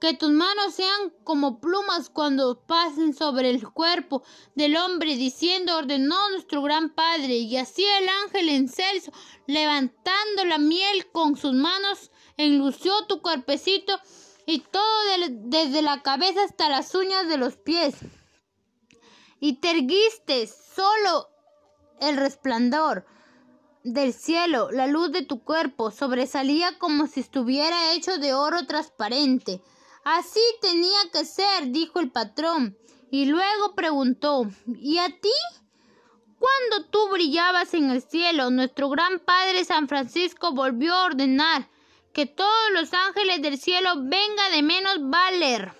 que 0.00 0.14
tus 0.14 0.30
manos 0.30 0.74
sean 0.74 1.12
como 1.24 1.60
plumas 1.60 2.10
cuando 2.10 2.60
pasen 2.66 3.14
sobre 3.14 3.50
el 3.50 3.68
cuerpo 3.70 4.22
del 4.54 4.76
hombre, 4.76 5.16
diciendo, 5.16 5.76
ordenó 5.76 6.30
nuestro 6.30 6.62
gran 6.62 6.90
Padre. 6.90 7.36
Y 7.36 7.56
así 7.56 7.84
el 7.84 8.08
ángel 8.24 8.48
en 8.50 8.68
celso, 8.68 9.12
levantando 9.46 10.44
la 10.44 10.58
miel 10.58 11.10
con 11.12 11.36
sus 11.36 11.54
manos, 11.54 12.10
enlució 12.36 13.06
tu 13.06 13.22
cuerpecito 13.22 13.98
y 14.44 14.60
todo 14.60 14.84
desde 15.28 15.82
la 15.82 16.02
cabeza 16.02 16.44
hasta 16.44 16.68
las 16.68 16.94
uñas 16.94 17.28
de 17.28 17.38
los 17.38 17.56
pies. 17.56 17.96
Y 19.40 19.54
te 19.54 19.70
erguiste 19.70 20.46
solo 20.46 21.28
el 22.00 22.16
resplandor 22.16 23.06
del 23.86 24.12
cielo, 24.12 24.68
la 24.72 24.88
luz 24.88 25.12
de 25.12 25.22
tu 25.22 25.44
cuerpo 25.44 25.92
sobresalía 25.92 26.76
como 26.78 27.06
si 27.06 27.20
estuviera 27.20 27.92
hecho 27.92 28.18
de 28.18 28.34
oro 28.34 28.66
transparente. 28.66 29.62
Así 30.04 30.40
tenía 30.60 30.98
que 31.12 31.24
ser, 31.24 31.68
dijo 31.68 32.00
el 32.00 32.10
patrón, 32.10 32.76
y 33.12 33.26
luego 33.26 33.76
preguntó, 33.76 34.50
¿y 34.66 34.98
a 34.98 35.08
ti? 35.08 35.38
Cuando 36.38 36.88
tú 36.90 37.08
brillabas 37.10 37.74
en 37.74 37.90
el 37.90 38.02
cielo, 38.02 38.50
nuestro 38.50 38.88
gran 38.90 39.20
Padre 39.20 39.64
San 39.64 39.86
Francisco 39.86 40.52
volvió 40.52 40.92
a 40.92 41.04
ordenar 41.04 41.68
que 42.12 42.26
todos 42.26 42.70
los 42.72 42.92
ángeles 42.92 43.40
del 43.40 43.56
cielo 43.56 43.90
venga 43.98 44.50
de 44.50 44.62
menos 44.62 44.96
valer. 45.00 45.72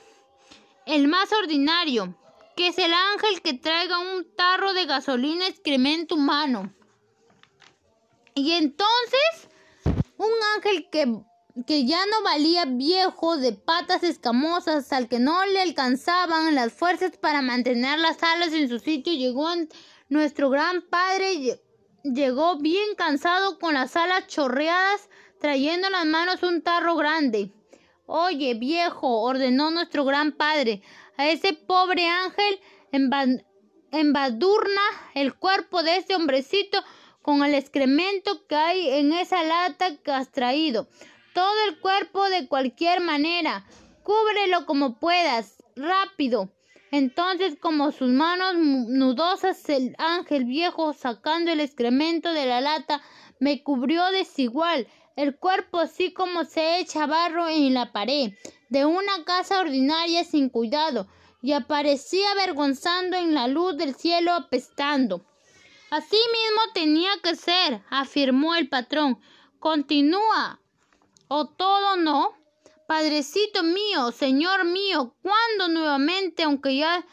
El 0.87 1.09
más 1.09 1.33
ordinario, 1.33 2.17
que 2.57 2.69
es 2.69 2.79
el 2.79 2.93
ángel 2.93 3.43
que 3.43 3.55
traiga 3.55 3.99
un 3.99 4.33
tarro 4.37 4.75
de 4.75 4.87
gasolina 4.87 5.49
excremento 5.49 6.15
humano. 6.15 6.73
Y 8.37 8.53
entonces, 8.53 9.49
un 10.19 10.31
ángel 10.55 10.89
que 10.91 11.07
que 11.65 11.87
ya 11.87 12.05
no 12.07 12.23
valía 12.23 12.67
viejo 12.67 13.39
de 13.39 13.53
patas 13.53 14.03
escamosas 14.03 14.93
al 14.93 15.09
que 15.09 15.19
no 15.19 15.47
le 15.47 15.63
alcanzaban 15.63 16.55
las 16.55 16.73
fuerzas 16.75 17.17
para 17.17 17.41
mantener 17.41 17.99
las 17.99 18.23
alas 18.23 18.53
en 18.53 18.69
su 18.69 18.79
sitio, 18.79 19.15
llegó 19.15 19.49
nuestro 20.11 20.51
gran 20.51 20.83
padre, 20.83 21.59
llegó 22.03 22.59
bien 22.59 22.95
cansado 22.97 23.59
con 23.59 23.73
las 23.73 23.97
alas 23.97 24.27
chorreadas, 24.27 25.09
trayendo 25.41 25.87
en 25.87 25.95
las 25.95 26.05
manos 26.05 26.43
un 26.43 26.61
tarro 26.61 26.95
grande. 26.97 27.53
Oye, 28.05 28.53
viejo, 28.55 29.23
ordenó 29.23 29.71
nuestro 29.71 30.05
gran 30.05 30.33
padre, 30.33 30.83
a 31.17 31.29
ese 31.29 31.55
pobre 31.55 32.07
ángel 32.07 32.61
embadurna 33.91 34.83
el 35.15 35.35
cuerpo 35.35 35.83
de 35.83 35.97
ese 35.97 36.15
hombrecito 36.15 36.79
con 37.27 37.43
el 37.43 37.57
excremento 37.57 38.47
que 38.47 38.55
hay 38.55 38.89
en 38.89 39.13
esa 39.13 39.43
lata 39.43 39.97
que 39.97 40.13
has 40.13 40.31
traído 40.31 40.87
todo 41.35 41.57
el 41.69 41.81
cuerpo 41.81 42.23
de 42.31 42.47
cualquier 42.47 43.01
manera. 43.01 43.67
Cúbrelo 44.05 44.65
como 44.65 45.01
puedas, 45.01 45.61
rápido. 45.75 46.51
Entonces, 46.93 47.57
como 47.61 47.91
sus 47.91 48.11
manos 48.11 48.55
nudosas, 48.55 49.69
el 49.69 49.97
ángel 49.99 50.45
viejo, 50.45 50.93
sacando 50.93 51.51
el 51.51 51.59
excremento 51.59 52.33
de 52.33 52.47
la 52.47 52.61
lata, 52.61 53.03
me 53.41 53.65
cubrió 53.65 54.05
desigual 54.13 54.87
el 55.17 55.37
cuerpo 55.37 55.81
así 55.81 56.13
como 56.13 56.45
se 56.45 56.79
echa 56.79 57.07
barro 57.07 57.49
en 57.49 57.75
la 57.75 57.91
pared 57.91 58.35
de 58.69 58.85
una 58.85 59.25
casa 59.25 59.59
ordinaria 59.59 60.23
sin 60.23 60.49
cuidado, 60.49 61.09
y 61.43 61.55
aparecía 61.55 62.31
avergonzando 62.31 63.17
en 63.17 63.35
la 63.35 63.49
luz 63.49 63.77
del 63.77 63.97
cielo 63.97 64.33
apestando. 64.33 65.27
Así 65.91 66.17
mismo 66.17 66.61
tenía 66.75 67.11
que 67.23 67.37
ser, 67.37 67.83
afirmó 67.91 68.55
el 68.55 68.69
patrón. 68.69 69.21
Continúa, 69.59 70.61
o 71.29 71.47
todo 71.47 71.97
no. 71.97 72.35
Padrecito 72.87 73.63
mío, 73.63 74.13
Señor 74.13 74.65
mío, 74.65 75.15
cuando 75.23 75.69
nuevamente, 75.69 76.45
aunque 76.45 76.77
ya 76.77 77.05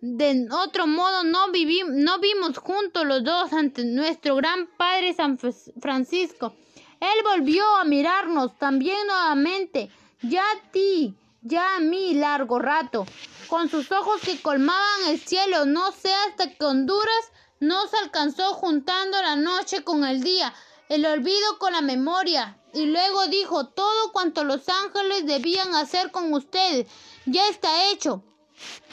de 0.00 0.48
otro 0.50 0.86
modo 0.86 1.22
no, 1.24 1.52
vivimos, 1.52 1.92
no 1.94 2.18
vimos 2.18 2.58
juntos 2.58 3.06
los 3.06 3.22
dos 3.22 3.52
ante 3.52 3.84
nuestro 3.84 4.34
gran 4.34 4.66
Padre 4.76 5.12
San 5.12 5.38
Francisco, 5.80 6.54
Él 7.00 7.22
volvió 7.22 7.64
a 7.76 7.84
mirarnos 7.84 8.58
también 8.58 9.06
nuevamente, 9.06 9.90
ya 10.22 10.42
a 10.42 10.70
ti, 10.72 11.14
ya 11.42 11.76
a 11.76 11.80
mí 11.80 12.14
largo 12.14 12.58
rato, 12.58 13.06
con 13.46 13.68
sus 13.68 13.92
ojos 13.92 14.20
que 14.22 14.40
colmaban 14.40 15.08
el 15.08 15.20
cielo, 15.20 15.64
no 15.64 15.92
sé 15.92 16.12
hasta 16.28 16.52
que 16.52 16.64
Honduras 16.64 17.32
nos 17.60 17.92
alcanzó 17.94 18.54
juntando 18.54 19.20
la 19.20 19.36
noche 19.36 19.84
con 19.84 20.04
el 20.04 20.22
día, 20.22 20.52
el 20.88 21.06
olvido 21.06 21.58
con 21.58 21.72
la 21.72 21.82
memoria, 21.82 22.58
y 22.72 22.86
luego 22.86 23.26
dijo, 23.26 23.66
todo 23.68 24.12
cuanto 24.12 24.44
los 24.44 24.68
ángeles 24.68 25.26
debían 25.26 25.74
hacer 25.74 26.10
con 26.10 26.32
ustedes 26.32 26.86
ya 27.26 27.46
está 27.48 27.90
hecho. 27.90 28.22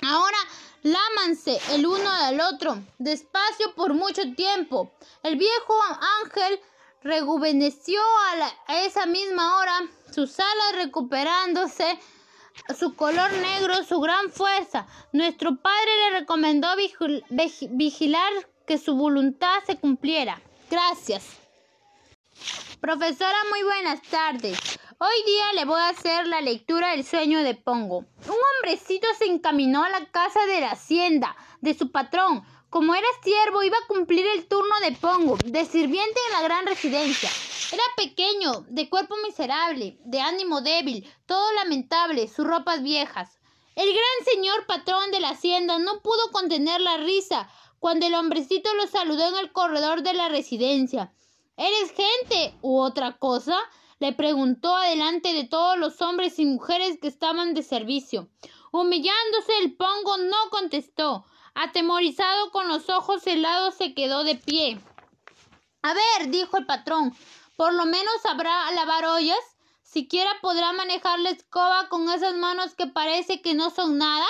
Ahora 0.01 0.37
lámanse 0.83 1.59
el 1.71 1.85
uno 1.85 2.09
al 2.09 2.39
otro, 2.41 2.83
despacio 2.97 3.73
por 3.75 3.93
mucho 3.93 4.21
tiempo. 4.35 4.91
El 5.23 5.37
viejo 5.37 5.75
ángel 6.23 6.59
rejuveneció 7.03 8.01
a, 8.67 8.83
esa 8.85 9.05
misma 9.05 9.57
hora, 9.57 9.79
sus 10.13 10.39
alas 10.39 10.83
recuperándose, 10.83 11.99
su 12.77 12.95
color 12.95 13.31
negro, 13.33 13.83
su 13.83 13.99
gran 13.99 14.31
fuerza. 14.31 14.87
Nuestro 15.13 15.57
padre 15.57 15.91
le 16.03 16.19
recomendó 16.19 16.67
vigilar 17.71 18.31
que 18.67 18.77
su 18.77 18.95
voluntad 18.95 19.63
se 19.65 19.77
cumpliera. 19.77 20.39
Gracias. 20.69 21.23
Profesora, 22.81 23.37
muy 23.49 23.63
buenas 23.63 24.01
tardes. 24.03 24.59
Hoy 24.99 25.23
día 25.25 25.53
le 25.53 25.65
voy 25.65 25.79
a 25.79 25.89
hacer 25.89 26.27
la 26.27 26.41
lectura 26.41 26.91
del 26.91 27.05
sueño 27.05 27.41
de 27.43 27.55
Pongo. 27.55 27.99
Un 27.99 28.35
hombrecito 28.57 29.07
se 29.17 29.25
encaminó 29.25 29.83
a 29.83 29.89
la 29.89 30.05
casa 30.11 30.45
de 30.45 30.59
la 30.59 30.71
hacienda 30.71 31.35
de 31.61 31.73
su 31.73 31.91
patrón, 31.91 32.43
Como 32.69 32.93
era 32.93 33.07
siervo, 33.23 33.63
iba 33.63 33.77
a 33.77 33.87
cumplir 33.87 34.27
el 34.27 34.45
turno 34.45 34.75
de 34.81 34.91
Pongo, 34.91 35.37
de 35.45 35.63
sirviente 35.63 36.19
en 36.27 36.33
la 36.33 36.41
gran 36.41 36.65
residencia. 36.65 37.29
Era 37.71 37.83
pequeño, 37.95 38.65
de 38.67 38.89
cuerpo 38.89 39.15
miserable, 39.25 39.97
de 40.03 40.19
ánimo 40.19 40.59
débil, 40.59 41.09
todo 41.25 41.53
lamentable, 41.53 42.27
sus 42.27 42.45
ropas 42.45 42.83
viejas. 42.83 43.39
El 43.75 43.87
gran 43.87 44.33
señor 44.33 44.65
patrón 44.65 45.11
de 45.11 45.21
la 45.21 45.29
hacienda 45.29 45.79
no 45.79 46.01
pudo 46.01 46.31
contener 46.33 46.81
la 46.81 46.97
risa 46.97 47.47
cuando 47.79 48.05
el 48.05 48.15
hombrecito 48.15 48.73
lo 48.73 48.87
saludó 48.87 49.27
en 49.27 49.37
el 49.37 49.51
corredor 49.51 50.03
de 50.03 50.13
la 50.13 50.29
residencia. 50.29 51.13
¿Eres 51.57 51.91
gente 51.91 52.57
u 52.61 52.79
otra 52.79 53.17
cosa? 53.17 53.57
le 53.99 54.13
preguntó 54.13 54.75
adelante 54.75 55.33
de 55.33 55.43
todos 55.43 55.77
los 55.77 56.01
hombres 56.01 56.37
y 56.37 56.45
mujeres 56.45 56.99
que 57.01 57.07
estaban 57.07 57.53
de 57.53 57.63
servicio. 57.63 58.29
Humillándose 58.71 59.57
el 59.61 59.75
pongo 59.75 60.17
no 60.17 60.37
contestó. 60.51 61.25
Atemorizado 61.55 62.51
con 62.51 62.67
los 62.67 62.89
ojos 62.89 63.25
helados 63.25 63.73
se 63.73 63.95
quedó 63.95 64.23
de 64.23 64.35
pie. 64.35 64.79
A 65.81 65.93
ver, 65.93 66.29
dijo 66.29 66.57
el 66.57 66.67
patrón, 66.67 67.15
por 67.55 67.73
lo 67.73 67.85
menos 67.85 68.13
sabrá 68.21 68.69
lavar 68.71 69.05
ollas. 69.05 69.39
Siquiera 69.81 70.29
podrá 70.41 70.73
manejar 70.73 71.19
la 71.19 71.31
escoba 71.31 71.89
con 71.89 72.07
esas 72.11 72.35
manos 72.35 72.75
que 72.75 72.85
parece 72.85 73.41
que 73.41 73.55
no 73.55 73.71
son 73.71 73.97
nada. 73.97 74.27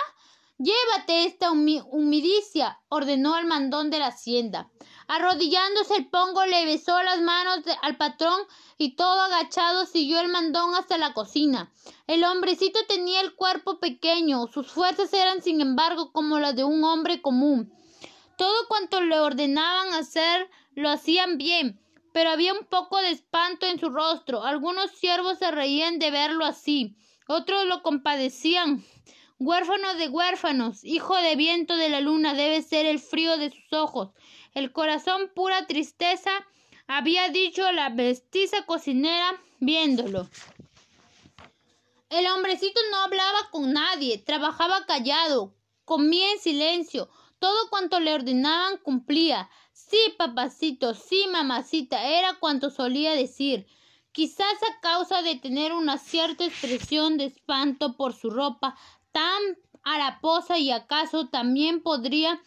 Llévate 0.60 1.26
esta 1.26 1.52
humidicia, 1.52 2.80
ordenó 2.90 3.38
el 3.38 3.46
mandón 3.46 3.92
de 3.92 4.00
la 4.00 4.08
hacienda. 4.08 4.72
Arrodillándose 5.08 5.96
el 5.96 6.10
pongo 6.10 6.46
le 6.48 6.66
besó 6.66 7.02
las 7.04 7.22
manos 7.22 7.60
al 7.84 7.96
patrón 7.98 8.42
y 8.80 8.96
todo 8.96 9.22
agachado 9.22 9.86
siguió 9.86 10.20
el 10.20 10.30
mandón 10.30 10.74
hasta 10.74 10.98
la 10.98 11.14
cocina. 11.14 11.72
El 12.08 12.24
hombrecito 12.24 12.80
tenía 12.88 13.22
el 13.22 13.36
cuerpo 13.36 13.80
pequeño, 13.80 14.48
sus 14.48 14.72
fuerzas 14.72 15.14
eran 15.14 15.44
sin 15.44 15.62
embargo 15.62 16.12
como 16.12 16.40
las 16.40 16.56
de 16.56 16.64
un 16.64 16.84
hombre 16.84 17.22
común. 17.22 17.72
Todo 18.36 18.68
cuanto 18.68 19.00
le 19.02 19.20
ordenaban 19.20 19.94
hacer 19.94 20.50
lo 20.74 20.90
hacían 20.90 21.38
bien, 21.38 21.80
pero 22.14 22.32
había 22.32 22.54
un 22.54 22.66
poco 22.66 22.98
de 22.98 23.12
espanto 23.12 23.68
en 23.68 23.80
su 23.80 23.90
rostro. 23.90 24.44
Algunos 24.44 24.90
siervos 24.90 25.38
se 25.38 25.52
reían 25.52 26.00
de 26.00 26.10
verlo 26.10 26.46
así, 26.46 26.98
otros 27.28 27.66
lo 27.66 27.84
compadecían. 27.84 28.84
Huérfano 29.40 29.96
de 29.96 30.10
huérfanos, 30.10 30.84
hijo 30.84 31.16
de 31.16 31.36
viento 31.36 31.78
de 31.78 31.90
la 31.90 32.02
luna, 32.02 32.34
debe 32.34 32.62
ser 32.62 32.86
el 32.86 33.00
frío 33.00 33.38
de 33.38 33.52
sus 33.52 33.72
ojos 33.72 34.10
el 34.58 34.72
corazón 34.72 35.32
pura 35.36 35.68
tristeza, 35.68 36.32
había 36.88 37.30
dicho 37.30 37.72
la 37.74 37.90
vestiza 37.90 38.66
cocinera 38.66 39.40
viéndolo. 39.60 40.28
El 42.10 42.26
hombrecito 42.26 42.80
no 42.90 42.98
hablaba 42.98 43.38
con 43.52 43.72
nadie, 43.72 44.18
trabajaba 44.18 44.88
callado, 44.88 45.54
comía 45.86 46.32
en 46.32 46.40
silencio, 46.40 47.08
todo 47.38 47.70
cuanto 47.70 48.00
le 48.00 48.16
ordenaban 48.16 48.78
cumplía. 48.78 49.48
Sí, 49.74 50.00
papacito, 50.18 50.96
sí, 50.96 51.26
mamacita, 51.32 52.04
era 52.04 52.34
cuanto 52.40 52.72
solía 52.72 53.14
decir. 53.14 53.68
Quizás 54.12 54.56
a 54.64 54.80
causa 54.80 55.22
de 55.22 55.36
tener 55.36 55.72
una 55.72 56.00
cierta 56.00 56.46
expresión 56.46 57.18
de 57.18 57.26
espanto 57.26 57.96
por 57.96 58.14
su 58.14 58.32
ropa 58.32 58.76
tan 59.12 59.42
haraposa 59.84 60.58
y 60.58 60.72
acaso 60.72 61.28
también 61.30 61.82
podría 61.82 62.40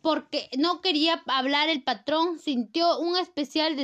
porque 0.00 0.48
no 0.56 0.80
quería 0.80 1.22
hablar 1.26 1.68
el 1.68 1.82
patrón, 1.82 2.38
sintió 2.38 2.98
un 2.98 3.16
especial 3.16 3.76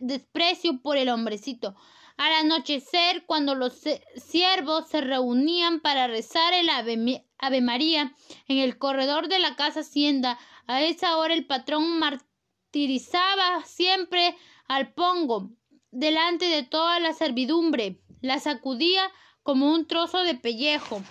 desprecio 0.00 0.80
por 0.80 0.96
el 0.96 1.08
hombrecito. 1.08 1.74
Al 2.16 2.32
anochecer, 2.32 3.26
cuando 3.26 3.54
los 3.54 3.82
siervos 4.16 4.88
se 4.88 5.00
reunían 5.02 5.80
para 5.80 6.06
rezar 6.06 6.54
el 6.54 6.70
ave, 6.70 7.26
ave, 7.38 7.60
María 7.60 8.14
en 8.48 8.58
el 8.58 8.78
corredor 8.78 9.28
de 9.28 9.38
la 9.38 9.54
casa 9.56 9.80
hacienda, 9.80 10.38
a 10.66 10.82
esa 10.82 11.18
hora 11.18 11.34
el 11.34 11.46
patrón 11.46 11.98
martirizaba 11.98 13.62
siempre 13.64 14.36
al 14.66 14.94
pongo 14.94 15.50
delante 15.90 16.46
de 16.46 16.62
toda 16.62 17.00
la 17.00 17.12
servidumbre, 17.12 18.00
la 18.22 18.40
sacudía 18.40 19.10
como 19.42 19.70
un 19.70 19.86
trozo 19.86 20.22
de 20.22 20.34
pellejo 20.34 21.02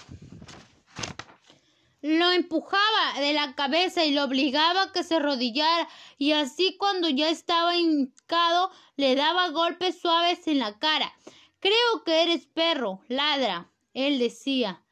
lo 2.05 2.31
empujaba 2.31 3.19
de 3.19 3.34
la 3.34 3.56
cabeza 3.56 4.06
y 4.06 4.12
lo 4.12 4.25
obligaba 4.25 4.84
a 4.84 4.91
que 4.91 5.03
se 5.03 5.15
arrodillara 5.15 5.89
y 6.19 6.34
así 6.34 6.77
cuando 6.77 7.10
ya 7.10 7.30
estaba 7.30 7.75
hincado 7.77 8.69
le 8.95 9.15
daba 9.15 9.49
golpes 9.49 9.99
suaves 10.01 10.47
en 10.47 10.60
la 10.60 10.77
cara. 10.77 11.12
Creo 11.60 12.03
que 12.06 12.21
eres 12.21 12.45
perro, 12.45 13.01
ladra, 13.08 13.71
él 13.95 14.19
decía. 14.19 14.84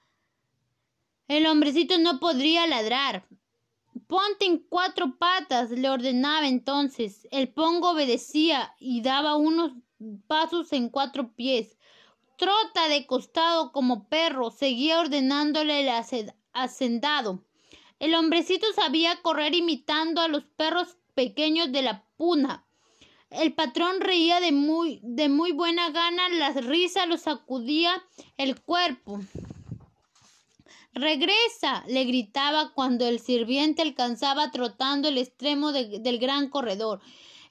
El 1.28 1.46
hombrecito 1.46 2.00
no 2.00 2.20
podría 2.20 2.66
ladrar. 2.66 3.28
Ponte 4.08 4.46
en 4.46 4.58
cuatro 4.58 5.16
patas, 5.20 5.70
le 5.70 5.90
ordenaba 5.90 6.48
entonces. 6.48 7.28
El 7.30 7.48
pongo 7.54 7.92
obedecía 7.92 8.74
y 8.80 9.04
daba 9.04 9.36
unos 9.36 9.74
pasos 10.26 10.74
en 10.74 10.90
cuatro 10.90 11.32
pies. 11.36 11.78
Trota 12.38 12.90
de 12.90 13.06
costado 13.06 13.72
como 13.72 14.10
perro, 14.10 14.50
seguía 14.50 15.00
ordenándole 15.00 15.84
la 15.84 16.02
hacendado. 16.54 17.44
El 18.00 18.16
hombrecito 18.16 18.68
sabía 18.74 19.22
correr 19.22 19.56
imitando 19.56 20.22
a 20.22 20.28
los 20.28 20.44
perros 20.44 20.98
pequeños 21.14 21.72
de 21.72 21.82
la 21.82 22.04
puna. 22.18 22.66
El 23.30 23.54
patrón 23.54 24.00
reía 24.00 24.40
de 24.40 24.52
muy, 24.52 25.00
de 25.04 25.30
muy 25.30 25.52
buena 25.54 25.90
gana, 25.90 26.30
la 26.30 26.52
risa 26.52 27.06
lo 27.06 27.18
sacudía 27.18 28.04
el 28.38 28.62
cuerpo. 28.62 29.20
Regresa, 30.94 31.84
le 31.88 32.04
gritaba 32.04 32.72
cuando 32.74 33.08
el 33.08 33.20
sirviente 33.20 33.82
alcanzaba 33.82 34.52
trotando 34.52 35.08
el 35.08 35.18
extremo 35.18 35.72
del 35.72 36.20
gran 36.20 36.50
corredor. 36.50 37.02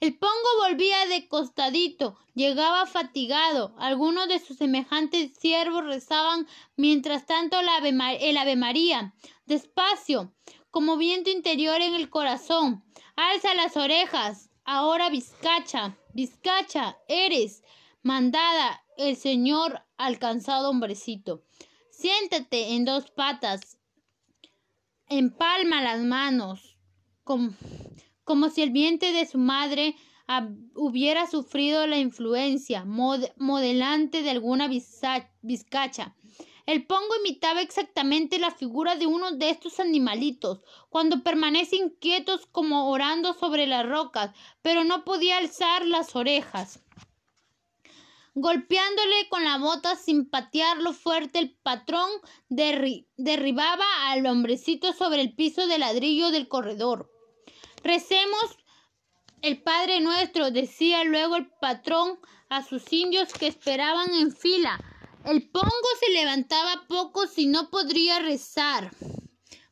El 0.02 0.18
pongo 0.18 0.48
volvía 0.58 1.06
de 1.06 1.28
costadito, 1.28 2.18
llegaba 2.34 2.86
fatigado. 2.86 3.72
Algunos 3.78 4.26
de 4.26 4.40
sus 4.40 4.56
semejantes 4.56 5.30
siervos 5.38 5.84
rezaban 5.84 6.48
mientras 6.74 7.24
tanto 7.24 7.60
el 7.60 7.68
ave, 7.68 8.56
María, 8.56 9.14
despacio, 9.46 10.34
como 10.72 10.96
viento 10.96 11.30
interior 11.30 11.80
en 11.80 11.94
el 11.94 12.10
corazón. 12.10 12.82
Alza 13.14 13.54
las 13.54 13.76
orejas. 13.76 14.50
Ahora 14.64 15.08
Vizcacha, 15.08 15.96
Vizcacha, 16.14 16.98
eres 17.06 17.62
mandada 18.02 18.82
el 18.96 19.14
Señor 19.14 19.84
alcanzado 19.98 20.70
hombrecito. 20.70 21.44
Siéntate 21.90 22.74
en 22.74 22.84
dos 22.84 23.08
patas, 23.12 23.78
empalma 25.08 25.80
las 25.80 26.00
manos, 26.00 26.76
como 28.24 28.50
si 28.50 28.62
el 28.62 28.70
vientre 28.70 29.12
de 29.12 29.26
su 29.26 29.38
madre 29.38 29.96
hubiera 30.74 31.26
sufrido 31.26 31.87
la 31.87 31.98
influencia 31.98 32.85
modelante 32.85 34.22
de 34.22 34.30
alguna 34.30 34.68
vizcacha. 35.42 36.16
El 36.64 36.87
pongo 36.87 37.16
imitaba 37.18 37.61
exactamente 37.61 38.38
la 38.38 38.52
figura 38.52 38.94
de 38.94 39.06
uno 39.06 39.32
de 39.32 39.50
estos 39.50 39.80
animalitos, 39.80 40.62
cuando 40.90 41.24
permanecen 41.24 41.90
quietos 42.00 42.46
como 42.46 42.88
orando 42.88 43.35
sobre 43.35 43.66
las 43.66 43.85
rocas, 43.85 44.30
pero 44.62 44.85
no 44.85 45.04
podía 45.04 45.38
alzar 45.38 45.85
las 45.85 46.14
orejas. 46.14 46.80
Golpeándole 48.35 49.28
con 49.28 49.44
la 49.44 49.58
bota 49.58 49.96
sin 49.96 50.30
patearlo 50.30 50.94
fuerte, 50.94 51.40
el 51.40 51.50
patrón 51.50 52.08
derribaba 52.48 53.85
al 54.06 54.24
hombrecito 54.24 54.94
sobre 54.94 55.20
el 55.20 55.35
piso 55.35 55.66
de 55.66 55.78
ladrillo 55.78 56.30
del 56.30 56.48
corredor. 56.48 57.12
Recemos 57.84 58.58
el 59.42 59.60
Padre 59.60 60.00
nuestro, 60.00 60.52
decía 60.52 61.02
luego 61.02 61.34
el 61.34 61.48
patrón 61.60 62.18
a 62.48 62.62
sus 62.62 62.92
indios 62.92 63.32
que 63.32 63.48
esperaban 63.48 64.14
en 64.14 64.30
fila. 64.30 64.78
El 65.24 65.48
pongo 65.50 65.88
se 65.98 66.12
levantaba 66.12 66.84
poco 66.86 67.26
si 67.26 67.46
no 67.46 67.70
podría 67.70 68.20
rezar, 68.20 68.92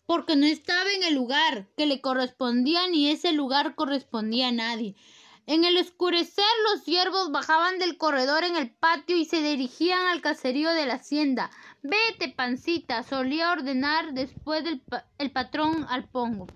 porque 0.07 0.35
no 0.35 0.47
estaba 0.47 0.91
en 0.91 1.05
el 1.05 1.15
lugar 1.15 1.69
que 1.77 1.87
le 1.87 2.01
correspondía 2.01 2.89
ni 2.89 3.11
ese 3.11 3.33
lugar 3.33 3.77
correspondía 3.77 4.49
a 4.49 4.53
nadie. 4.53 4.97
En 5.47 5.65
el 5.65 5.77
oscurecer 5.79 6.45
los 6.73 6.83
siervos 6.83 7.31
bajaban 7.31 7.79
del 7.79 7.97
corredor 7.97 8.43
en 8.43 8.57
el 8.57 8.71
patio 8.71 9.17
y 9.17 9.25
se 9.25 9.41
dirigían 9.41 10.07
al 10.09 10.21
caserío 10.21 10.71
de 10.71 10.87
la 10.87 10.95
hacienda. 10.95 11.51
Vete, 11.83 12.29
pancita, 12.29 13.05
solía 13.05 13.53
ordenar 13.53 14.15
después 14.15 14.65
del 14.65 14.83
el 15.19 15.31
patrón 15.31 15.87
al 15.89 16.09
pongo. 16.09 16.49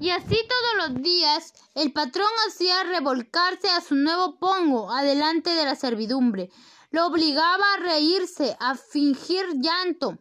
Y 0.00 0.10
así 0.10 0.36
todos 0.48 0.90
los 0.90 1.02
días 1.02 1.54
el 1.74 1.92
patrón 1.92 2.30
hacía 2.46 2.84
revolcarse 2.84 3.68
a 3.68 3.80
su 3.80 3.96
nuevo 3.96 4.38
pongo 4.38 4.92
adelante 4.92 5.50
de 5.50 5.64
la 5.64 5.74
servidumbre. 5.74 6.50
Lo 6.90 7.06
obligaba 7.06 7.74
a 7.74 7.78
reírse, 7.78 8.56
a 8.60 8.76
fingir 8.76 9.44
llanto. 9.60 10.18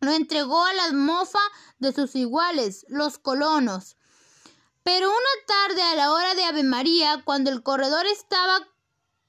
Lo 0.00 0.10
entregó 0.10 0.64
a 0.64 0.72
la 0.74 0.92
mofa 0.92 1.38
de 1.78 1.92
sus 1.92 2.16
iguales, 2.16 2.84
los 2.88 3.16
colonos. 3.16 3.96
Pero 4.82 5.08
una 5.08 5.46
tarde 5.46 5.82
a 5.82 5.94
la 5.94 6.12
hora 6.12 6.34
de 6.34 6.44
Ave 6.44 6.64
María, 6.64 7.22
cuando 7.24 7.50
el 7.50 7.62
corredor 7.62 8.04
estaba 8.06 8.68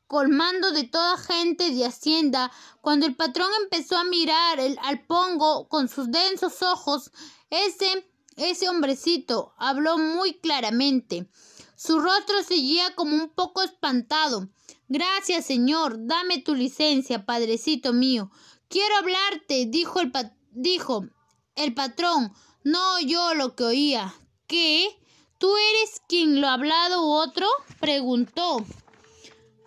colmando 0.08 0.72
de 0.72 0.84
toda 0.84 1.18
gente 1.18 1.70
de 1.70 1.86
hacienda, 1.86 2.52
cuando 2.82 3.06
el 3.06 3.16
patrón 3.16 3.50
empezó 3.62 3.96
a 3.98 4.04
mirar 4.04 4.60
al 4.60 5.06
pongo 5.06 5.70
con 5.70 5.88
sus 5.88 6.12
densos 6.12 6.62
ojos, 6.62 7.12
ese 7.50 8.06
ese 8.36 8.70
hombrecito 8.70 9.54
habló 9.58 9.98
muy 9.98 10.36
claramente. 10.40 11.30
Su 11.76 12.00
rostro 12.00 12.44
seguía 12.44 12.96
como 12.96 13.16
un 13.16 13.30
poco 13.30 13.62
espantado. 13.62 14.50
Gracias, 14.88 15.46
señor. 15.46 15.96
Dame 16.06 16.40
tu 16.40 16.56
licencia, 16.56 17.26
padrecito 17.26 17.94
mío. 17.94 18.32
Quiero 18.68 18.96
hablarte, 18.98 19.66
dijo 19.68 20.00
el, 20.00 20.12
dijo 20.52 21.06
el 21.56 21.74
patrón. 21.74 22.34
No 22.64 22.96
oyó 22.96 23.34
lo 23.34 23.56
que 23.56 23.64
oía. 23.64 24.14
¿Qué? 24.48 24.90
¿Tú 25.38 25.54
eres 25.56 26.02
quien 26.08 26.42
lo 26.42 26.48
ha 26.48 26.54
hablado 26.54 27.04
otro? 27.04 27.48
preguntó. 27.80 28.66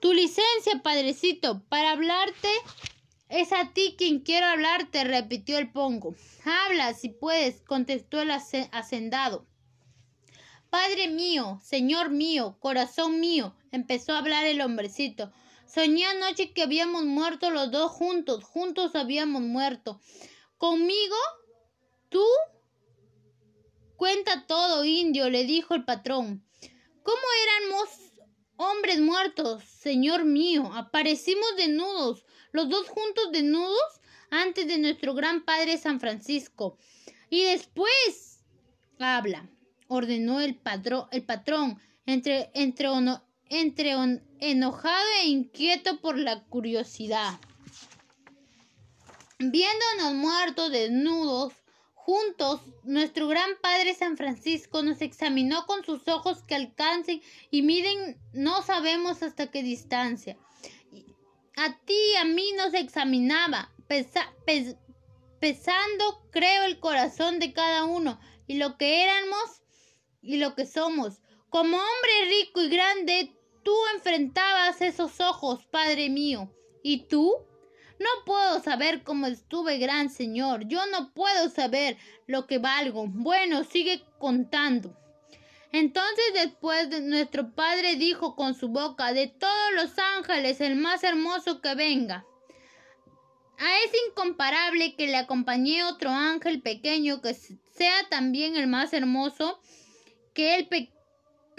Tu 0.01 0.13
licencia, 0.13 0.81
padrecito, 0.83 1.63
para 1.69 1.93
hablarte 1.93 2.49
es 3.29 3.53
a 3.53 3.73
ti 3.73 3.95
quien 3.99 4.21
quiero 4.21 4.47
hablarte, 4.47 5.05
repitió 5.05 5.59
el 5.59 5.71
pongo. 5.71 6.15
Habla, 6.45 6.95
si 6.95 7.11
puedes, 7.11 7.61
contestó 7.63 8.21
el 8.21 8.31
hacendado. 8.31 9.47
Padre 10.71 11.09
mío, 11.09 11.61
Señor 11.63 12.11
mío, 12.11 12.57
corazón 12.61 13.21
mío, 13.21 13.55
empezó 13.71 14.13
a 14.13 14.19
hablar 14.19 14.45
el 14.45 14.61
hombrecito. 14.61 15.33
Soñé 15.67 16.07
anoche 16.07 16.53
que 16.53 16.63
habíamos 16.63 17.05
muerto 17.05 17.51
los 17.51 17.71
dos 17.71 17.91
juntos, 17.91 18.45
juntos 18.45 18.95
habíamos 18.95 19.43
muerto. 19.43 20.01
Conmigo, 20.57 21.17
tú. 22.09 22.25
Cuenta 23.97 24.47
todo, 24.47 24.85
indio, 24.85 25.29
le 25.29 25.45
dijo 25.45 25.75
el 25.75 25.85
patrón. 25.85 26.45
¿Cómo 27.03 27.23
éramos 27.45 27.89
hombres 28.57 29.01
muertos, 29.01 29.65
Señor 29.65 30.25
mío? 30.25 30.71
Aparecimos 30.75 31.57
desnudos, 31.57 32.25
los 32.53 32.69
dos 32.69 32.89
juntos 32.89 33.33
desnudos, 33.33 34.01
antes 34.31 34.67
de 34.67 34.79
nuestro 34.79 35.15
gran 35.15 35.45
Padre 35.45 35.79
San 35.79 36.01
Francisco. 36.01 36.77
Y 37.31 37.45
después 37.45 38.41
habla 38.99 39.49
ordenó 39.89 40.41
el, 40.41 40.61
el 41.11 41.25
patrón, 41.25 41.81
entre, 42.07 42.51
entre, 42.55 42.89
entre 43.49 43.95
enojado 44.39 45.07
e 45.23 45.29
inquieto 45.29 46.01
por 46.01 46.19
la 46.19 46.45
curiosidad. 46.45 47.39
Viéndonos 49.39 50.15
muertos, 50.15 50.71
desnudos, 50.71 51.53
juntos, 51.95 52.61
nuestro 52.85 53.29
gran 53.29 53.51
Padre 53.63 53.95
San 53.95 54.17
Francisco 54.17 54.83
nos 54.83 55.01
examinó 55.01 55.65
con 55.67 55.85
sus 55.85 56.07
ojos 56.09 56.43
que 56.43 56.55
alcancen 56.55 57.23
y 57.51 57.63
miden 57.63 58.19
no 58.33 58.63
sabemos 58.63 59.23
hasta 59.23 59.51
qué 59.51 59.63
distancia. 59.63 60.37
A 61.61 61.77
ti 61.85 61.99
y 62.13 62.17
a 62.19 62.25
mí 62.25 62.53
nos 62.53 62.73
examinaba, 62.73 63.73
pesando, 65.41 66.23
creo, 66.31 66.63
el 66.63 66.79
corazón 66.79 67.41
de 67.41 67.53
cada 67.53 67.85
uno 67.85 68.21
y 68.47 68.59
lo 68.59 68.79
que 68.79 69.03
éramos 69.03 69.63
y 70.23 70.37
lo 70.37 70.55
que 70.55 70.67
somos. 70.67 71.21
Como 71.51 71.77
hombre 71.77 72.29
rico 72.29 72.63
y 72.63 72.69
grande, 72.69 73.37
tú 73.65 73.75
enfrentabas 73.97 74.81
esos 74.83 75.21
ojos, 75.21 75.67
Padre 75.67 76.09
mío. 76.11 76.49
¿Y 76.85 77.09
tú? 77.09 77.35
No 77.99 78.09
puedo 78.25 78.63
saber 78.63 79.03
cómo 79.03 79.27
estuve, 79.27 79.79
gran 79.79 80.11
Señor. 80.11 80.69
Yo 80.69 80.87
no 80.87 81.13
puedo 81.13 81.49
saber 81.49 81.97
lo 82.29 82.47
que 82.47 82.59
valgo. 82.59 83.09
Bueno, 83.09 83.65
sigue 83.65 84.05
contando. 84.21 84.97
Entonces 85.73 86.25
después 86.35 86.89
nuestro 87.03 87.53
Padre 87.53 87.97
dijo 87.97 88.35
con 88.35 88.55
su 88.55 88.69
boca, 88.69 89.13
de 89.13 89.27
todos 89.27 89.73
los 89.75 89.99
ángeles, 89.99 90.61
el 90.61 90.77
más 90.77 91.05
hermoso 91.05 91.61
que 91.61 91.75
venga. 91.75 92.25
A 93.59 93.79
ese 93.85 93.97
incomparable 94.09 94.95
que 94.95 95.09
le 95.09 95.17
acompañé 95.17 95.85
otro 95.85 96.11
ángel 96.11 96.63
pequeño 96.63 97.21
que 97.21 97.35
sea 97.35 98.09
también 98.09 98.57
el 98.57 98.67
más 98.67 98.93
hermoso, 98.93 99.61
que 100.33 100.55
el 100.55 100.69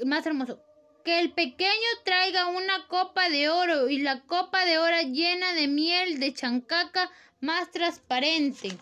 más 0.06 0.26
hermoso, 0.26 0.62
que 1.04 1.20
el 1.20 1.34
pequeño 1.34 1.88
traiga 2.06 2.48
una 2.48 2.88
copa 2.88 3.30
de 3.30 3.50
oro 3.50 3.90
y 3.90 4.00
la 4.00 4.22
copa 4.22 4.66
de 4.66 4.78
oro 4.80 5.02
llena 5.02 5.54
de 5.54 5.68
miel 5.68 6.20
de 6.20 6.34
chancaca 6.34 7.12
más 7.42 7.70
transparente. 7.72 8.78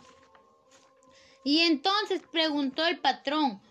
Y 1.43 1.61
entonces 1.61 2.21
preguntó 2.31 2.85
el 2.85 2.99
patrón, 2.99 3.61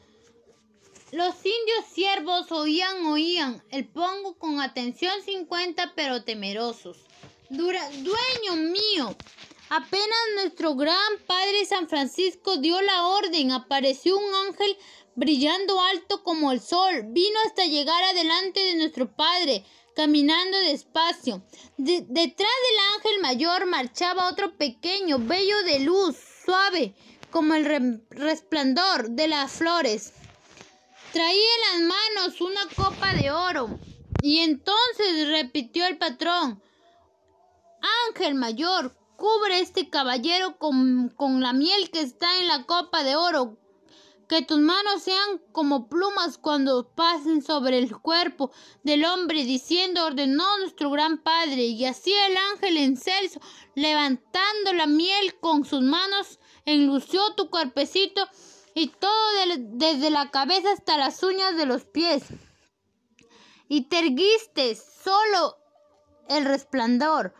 los 1.12 1.34
indios 1.36 1.84
siervos 1.92 2.50
oían, 2.50 3.06
oían, 3.06 3.62
el 3.70 3.86
pongo 3.86 4.36
con 4.38 4.60
atención 4.60 5.12
sin 5.24 5.46
cuenta, 5.46 5.92
pero 5.94 6.24
temerosos. 6.24 6.98
Dueño 7.48 8.56
mío, 8.56 9.16
apenas 9.68 10.18
nuestro 10.34 10.74
gran 10.74 11.18
Padre 11.26 11.64
San 11.64 11.88
Francisco 11.88 12.56
dio 12.56 12.80
la 12.82 13.06
orden, 13.06 13.52
apareció 13.52 14.18
un 14.18 14.34
ángel 14.48 14.76
brillando 15.14 15.80
alto 15.80 16.24
como 16.24 16.50
el 16.50 16.60
sol, 16.60 17.04
vino 17.06 17.38
hasta 17.46 17.66
llegar 17.66 18.02
adelante 18.02 18.60
de 18.60 18.74
nuestro 18.74 19.14
Padre, 19.14 19.64
caminando 19.94 20.58
despacio. 20.58 21.42
detrás 21.76 22.36
del 22.36 22.78
ángel 22.96 23.20
mayor 23.22 23.66
marchaba 23.66 24.28
otro 24.28 24.56
pequeño, 24.56 25.18
bello 25.20 25.62
de 25.62 25.80
luz, 25.80 26.16
suave, 26.44 26.94
como 27.30 27.54
el 27.54 28.02
resplandor 28.10 29.10
de 29.10 29.28
las 29.28 29.52
flores. 29.52 30.12
Traía 31.16 31.32
en 31.32 31.88
las 31.88 31.96
manos 31.96 32.40
una 32.42 32.60
copa 32.76 33.14
de 33.14 33.30
oro. 33.30 33.70
Y 34.20 34.40
entonces 34.40 35.28
repitió 35.28 35.86
el 35.86 35.96
patrón, 35.96 36.62
Ángel 38.10 38.34
mayor, 38.34 38.94
cubre 39.16 39.60
este 39.60 39.88
caballero 39.88 40.58
con, 40.58 41.08
con 41.08 41.40
la 41.40 41.54
miel 41.54 41.90
que 41.90 42.02
está 42.02 42.38
en 42.38 42.48
la 42.48 42.64
copa 42.64 43.02
de 43.02 43.16
oro 43.16 43.56
que 44.28 44.42
tus 44.42 44.58
manos 44.58 45.02
sean 45.02 45.40
como 45.52 45.88
plumas 45.88 46.36
cuando 46.36 46.90
pasen 46.94 47.42
sobre 47.42 47.78
el 47.78 47.96
cuerpo 47.96 48.50
del 48.82 49.06
hombre, 49.06 49.44
diciendo, 49.44 50.04
ordenó 50.04 50.58
nuestro 50.58 50.90
gran 50.90 51.16
Padre. 51.16 51.62
Y 51.62 51.86
así 51.86 52.12
el 52.12 52.36
ángel 52.36 52.76
en 52.76 52.96
celso, 52.96 53.40
levantando 53.74 54.72
la 54.74 54.86
miel 54.86 55.38
con 55.40 55.64
sus 55.64 55.80
manos, 55.80 56.40
enlució 56.64 57.34
tu 57.36 57.48
cuerpecito 57.48 58.28
y 58.76 58.88
todo 58.88 59.10
desde 59.70 60.10
la 60.10 60.30
cabeza 60.30 60.70
hasta 60.70 60.98
las 60.98 61.22
uñas 61.22 61.56
de 61.56 61.64
los 61.64 61.86
pies. 61.86 62.24
Y 63.68 63.88
te 63.88 64.00
erguiste 64.00 64.74
solo 64.74 65.56
el 66.28 66.44
resplandor 66.44 67.32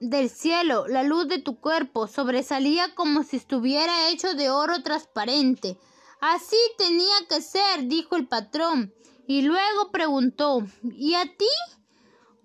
del 0.00 0.30
cielo, 0.30 0.86
la 0.88 1.02
luz 1.02 1.28
de 1.28 1.38
tu 1.38 1.60
cuerpo 1.60 2.06
sobresalía 2.06 2.94
como 2.94 3.24
si 3.24 3.36
estuviera 3.36 4.08
hecho 4.08 4.32
de 4.32 4.48
oro 4.48 4.82
transparente. 4.82 5.78
Así 6.18 6.56
tenía 6.78 7.14
que 7.28 7.42
ser, 7.42 7.86
dijo 7.86 8.16
el 8.16 8.26
patrón, 8.26 8.94
y 9.26 9.42
luego 9.42 9.90
preguntó, 9.92 10.66
¿y 10.82 11.12
a 11.12 11.24
ti? 11.24 11.54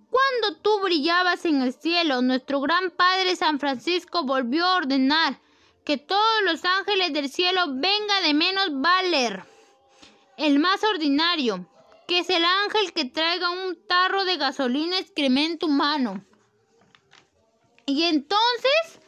Cuando 0.10 0.60
tú 0.62 0.82
brillabas 0.82 1.46
en 1.46 1.62
el 1.62 1.74
cielo, 1.74 2.22
nuestro 2.22 2.60
gran 2.60 2.92
Padre 2.92 3.38
San 3.38 3.62
Francisco 3.62 4.26
volvió 4.26 4.66
a 4.66 4.76
ordenar 4.76 5.40
que 5.84 5.98
todos 5.98 6.42
los 6.44 6.64
ángeles 6.66 7.14
del 7.14 7.30
cielo 7.30 7.62
venga 7.70 8.22
de 8.22 8.34
menos 8.34 8.70
valer. 8.72 9.44
El 10.38 10.60
más 10.60 10.84
ordinario, 10.84 11.68
que 12.08 12.20
es 12.20 12.30
el 12.30 12.44
ángel 12.44 12.94
que 12.94 13.06
traiga 13.06 13.50
un 13.50 13.78
tarro 13.88 14.26
de 14.26 14.38
gasolina 14.38 15.00
excremento 15.00 15.66
humano. 15.66 16.24
Y 17.86 18.04
entonces, 18.04 19.00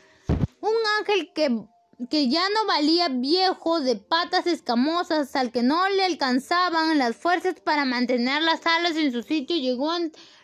un 0.59 0.75
ángel 0.99 1.31
que 1.33 1.65
que 2.09 2.29
ya 2.29 2.49
no 2.49 2.65
valía 2.65 3.09
viejo 3.09 3.79
de 3.79 3.95
patas 3.95 4.47
escamosas 4.47 5.35
al 5.35 5.51
que 5.51 5.61
no 5.61 5.87
le 5.89 6.05
alcanzaban 6.05 6.97
las 6.97 7.15
fuerzas 7.15 7.55
para 7.59 7.85
mantener 7.85 8.41
las 8.41 8.65
alas 8.65 8.95
en 8.95 9.11
su 9.11 9.21
sitio, 9.23 9.55
llegó 9.55 9.91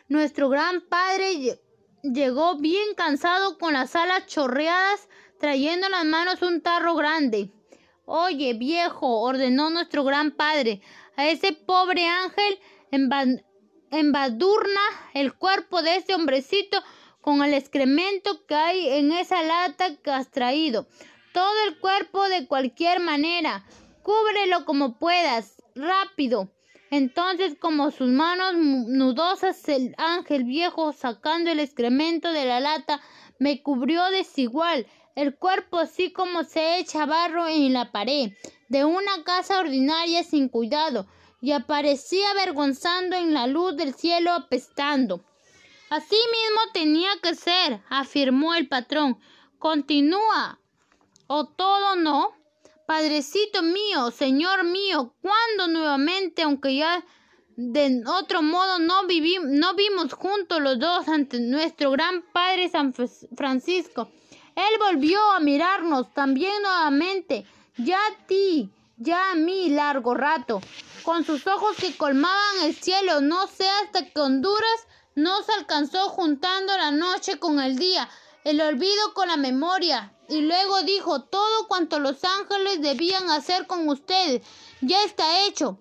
nuestro 0.07 0.49
gran 0.49 0.81
padre, 0.81 1.59
llegó 2.03 2.57
bien 2.57 2.93
cansado 2.95 3.57
con 3.57 3.73
las 3.73 3.95
alas 3.95 4.27
chorreadas, 4.27 5.07
trayendo 5.39 5.87
en 5.87 5.91
las 5.91 6.05
manos 6.05 6.41
un 6.41 6.61
tarro 6.61 6.95
grande. 6.95 7.51
Oye, 8.05 8.53
viejo, 8.53 9.21
ordenó 9.21 9.69
nuestro 9.69 10.03
gran 10.03 10.31
padre, 10.31 10.81
a 11.15 11.27
ese 11.27 11.51
pobre 11.51 12.05
ángel 12.05 12.59
embadurna 13.91 14.81
el 15.13 15.33
cuerpo 15.33 15.81
de 15.81 15.97
ese 15.97 16.15
hombrecito 16.15 16.81
con 17.21 17.43
el 17.43 17.53
excremento 17.53 18.45
que 18.45 18.55
hay 18.55 18.89
en 18.89 19.11
esa 19.11 19.41
lata 19.43 19.95
que 19.97 20.11
has 20.11 20.29
traído 20.31 20.87
todo 21.37 21.67
el 21.67 21.77
cuerpo 21.77 22.27
de 22.29 22.47
cualquier 22.47 22.99
manera. 22.99 23.63
Cúbrelo 24.01 24.65
como 24.65 24.97
puedas, 24.97 25.61
rápido. 25.75 26.51
Entonces, 26.89 27.55
como 27.59 27.91
sus 27.91 28.09
manos 28.09 28.55
nudosas, 28.55 29.69
el 29.69 29.93
ángel 29.99 30.45
viejo, 30.45 30.93
sacando 30.93 31.51
el 31.51 31.59
excremento 31.59 32.31
de 32.31 32.45
la 32.45 32.59
lata, 32.59 33.01
me 33.37 33.61
cubrió 33.61 34.03
desigual 34.05 34.87
el 35.17 35.35
cuerpo 35.35 35.79
así 35.79 36.11
como 36.11 36.43
se 36.43 36.77
echa 36.77 37.07
barro 37.07 37.47
en 37.47 37.73
la 37.73 37.91
pared 37.91 38.33
de 38.69 38.85
una 38.85 39.23
casa 39.23 39.59
ordinaria 39.59 40.23
sin 40.23 40.47
cuidado, 40.47 41.07
y 41.41 41.53
aparecía 41.53 42.29
avergonzando 42.31 43.15
en 43.15 43.33
la 43.33 43.47
luz 43.47 43.75
del 43.75 43.95
cielo 43.95 44.31
apestando. 44.31 45.23
Así 45.89 46.15
mismo 46.15 46.71
tenía 46.71 47.09
que 47.23 47.33
ser, 47.33 47.81
afirmó 47.89 48.53
el 48.53 48.67
patrón. 48.67 49.17
Continúa, 49.57 50.59
o 51.25 51.47
todo 51.47 51.95
no. 51.95 52.33
Padrecito 52.85 53.63
mío, 53.63 54.11
Señor 54.11 54.65
mío, 54.65 55.15
¿cuándo 55.21 55.67
nuevamente, 55.67 56.43
aunque 56.43 56.75
ya 56.75 57.03
de 57.55 58.03
otro 58.05 58.43
modo 58.43 58.77
no, 58.77 59.07
vivimos, 59.07 59.49
no 59.49 59.73
vimos 59.73 60.13
juntos 60.13 60.61
los 60.61 60.77
dos 60.77 61.07
ante 61.07 61.39
nuestro 61.39 61.89
gran 61.89 62.23
Padre 62.31 62.69
San 62.69 62.93
Francisco? 63.35 64.11
Él 64.57 64.79
volvió 64.79 65.21
a 65.33 65.39
mirarnos 65.39 66.11
también 66.15 66.63
nuevamente, 66.63 67.45
ya 67.77 67.99
a 68.07 68.25
ti, 68.25 68.71
ya 68.97 69.29
a 69.29 69.35
mí 69.35 69.69
largo 69.69 70.15
rato, 70.15 70.61
con 71.03 71.23
sus 71.23 71.45
ojos 71.45 71.77
que 71.77 71.95
colmaban 71.95 72.63
el 72.63 72.75
cielo, 72.75 73.21
no 73.21 73.45
sé 73.45 73.69
hasta 73.83 74.09
que 74.09 74.19
Honduras 74.19 74.87
nos 75.13 75.47
alcanzó 75.49 76.09
juntando 76.09 76.75
la 76.75 76.89
noche 76.89 77.37
con 77.37 77.59
el 77.59 77.77
día, 77.77 78.09
el 78.45 78.59
olvido 78.59 79.13
con 79.13 79.27
la 79.27 79.37
memoria, 79.37 80.11
y 80.27 80.41
luego 80.41 80.81
dijo 80.81 81.21
todo 81.21 81.67
cuanto 81.67 81.99
los 81.99 82.23
ángeles 82.23 82.81
debían 82.81 83.29
hacer 83.29 83.67
con 83.67 83.87
ustedes, 83.87 84.41
ya 84.81 85.03
está 85.03 85.45
hecho. 85.45 85.77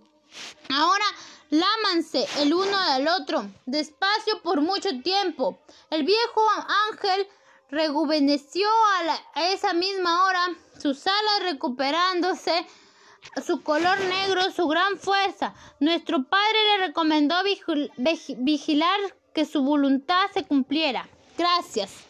Ahora 0.68 1.06
lámanse 1.48 2.26
el 2.40 2.52
uno 2.52 2.76
al 2.76 3.08
otro, 3.08 3.50
despacio 3.64 4.42
por 4.42 4.60
mucho 4.60 4.90
tiempo. 5.00 5.58
El 5.88 6.04
viejo 6.04 6.42
ángel 6.90 7.26
rejuveneció 7.70 8.68
a, 8.68 9.40
a 9.40 9.52
esa 9.52 9.72
misma 9.72 10.26
hora, 10.26 10.48
sus 10.78 11.06
alas 11.06 11.52
recuperándose 11.52 12.66
su 13.44 13.62
color 13.62 13.98
negro, 14.00 14.50
su 14.52 14.66
gran 14.68 14.98
fuerza. 14.98 15.54
Nuestro 15.80 16.24
padre 16.24 16.58
le 16.78 16.86
recomendó 16.86 17.34
vigilar 18.38 19.00
que 19.34 19.44
su 19.44 19.62
voluntad 19.62 20.30
se 20.32 20.44
cumpliera. 20.44 21.08
Gracias. 21.36 22.05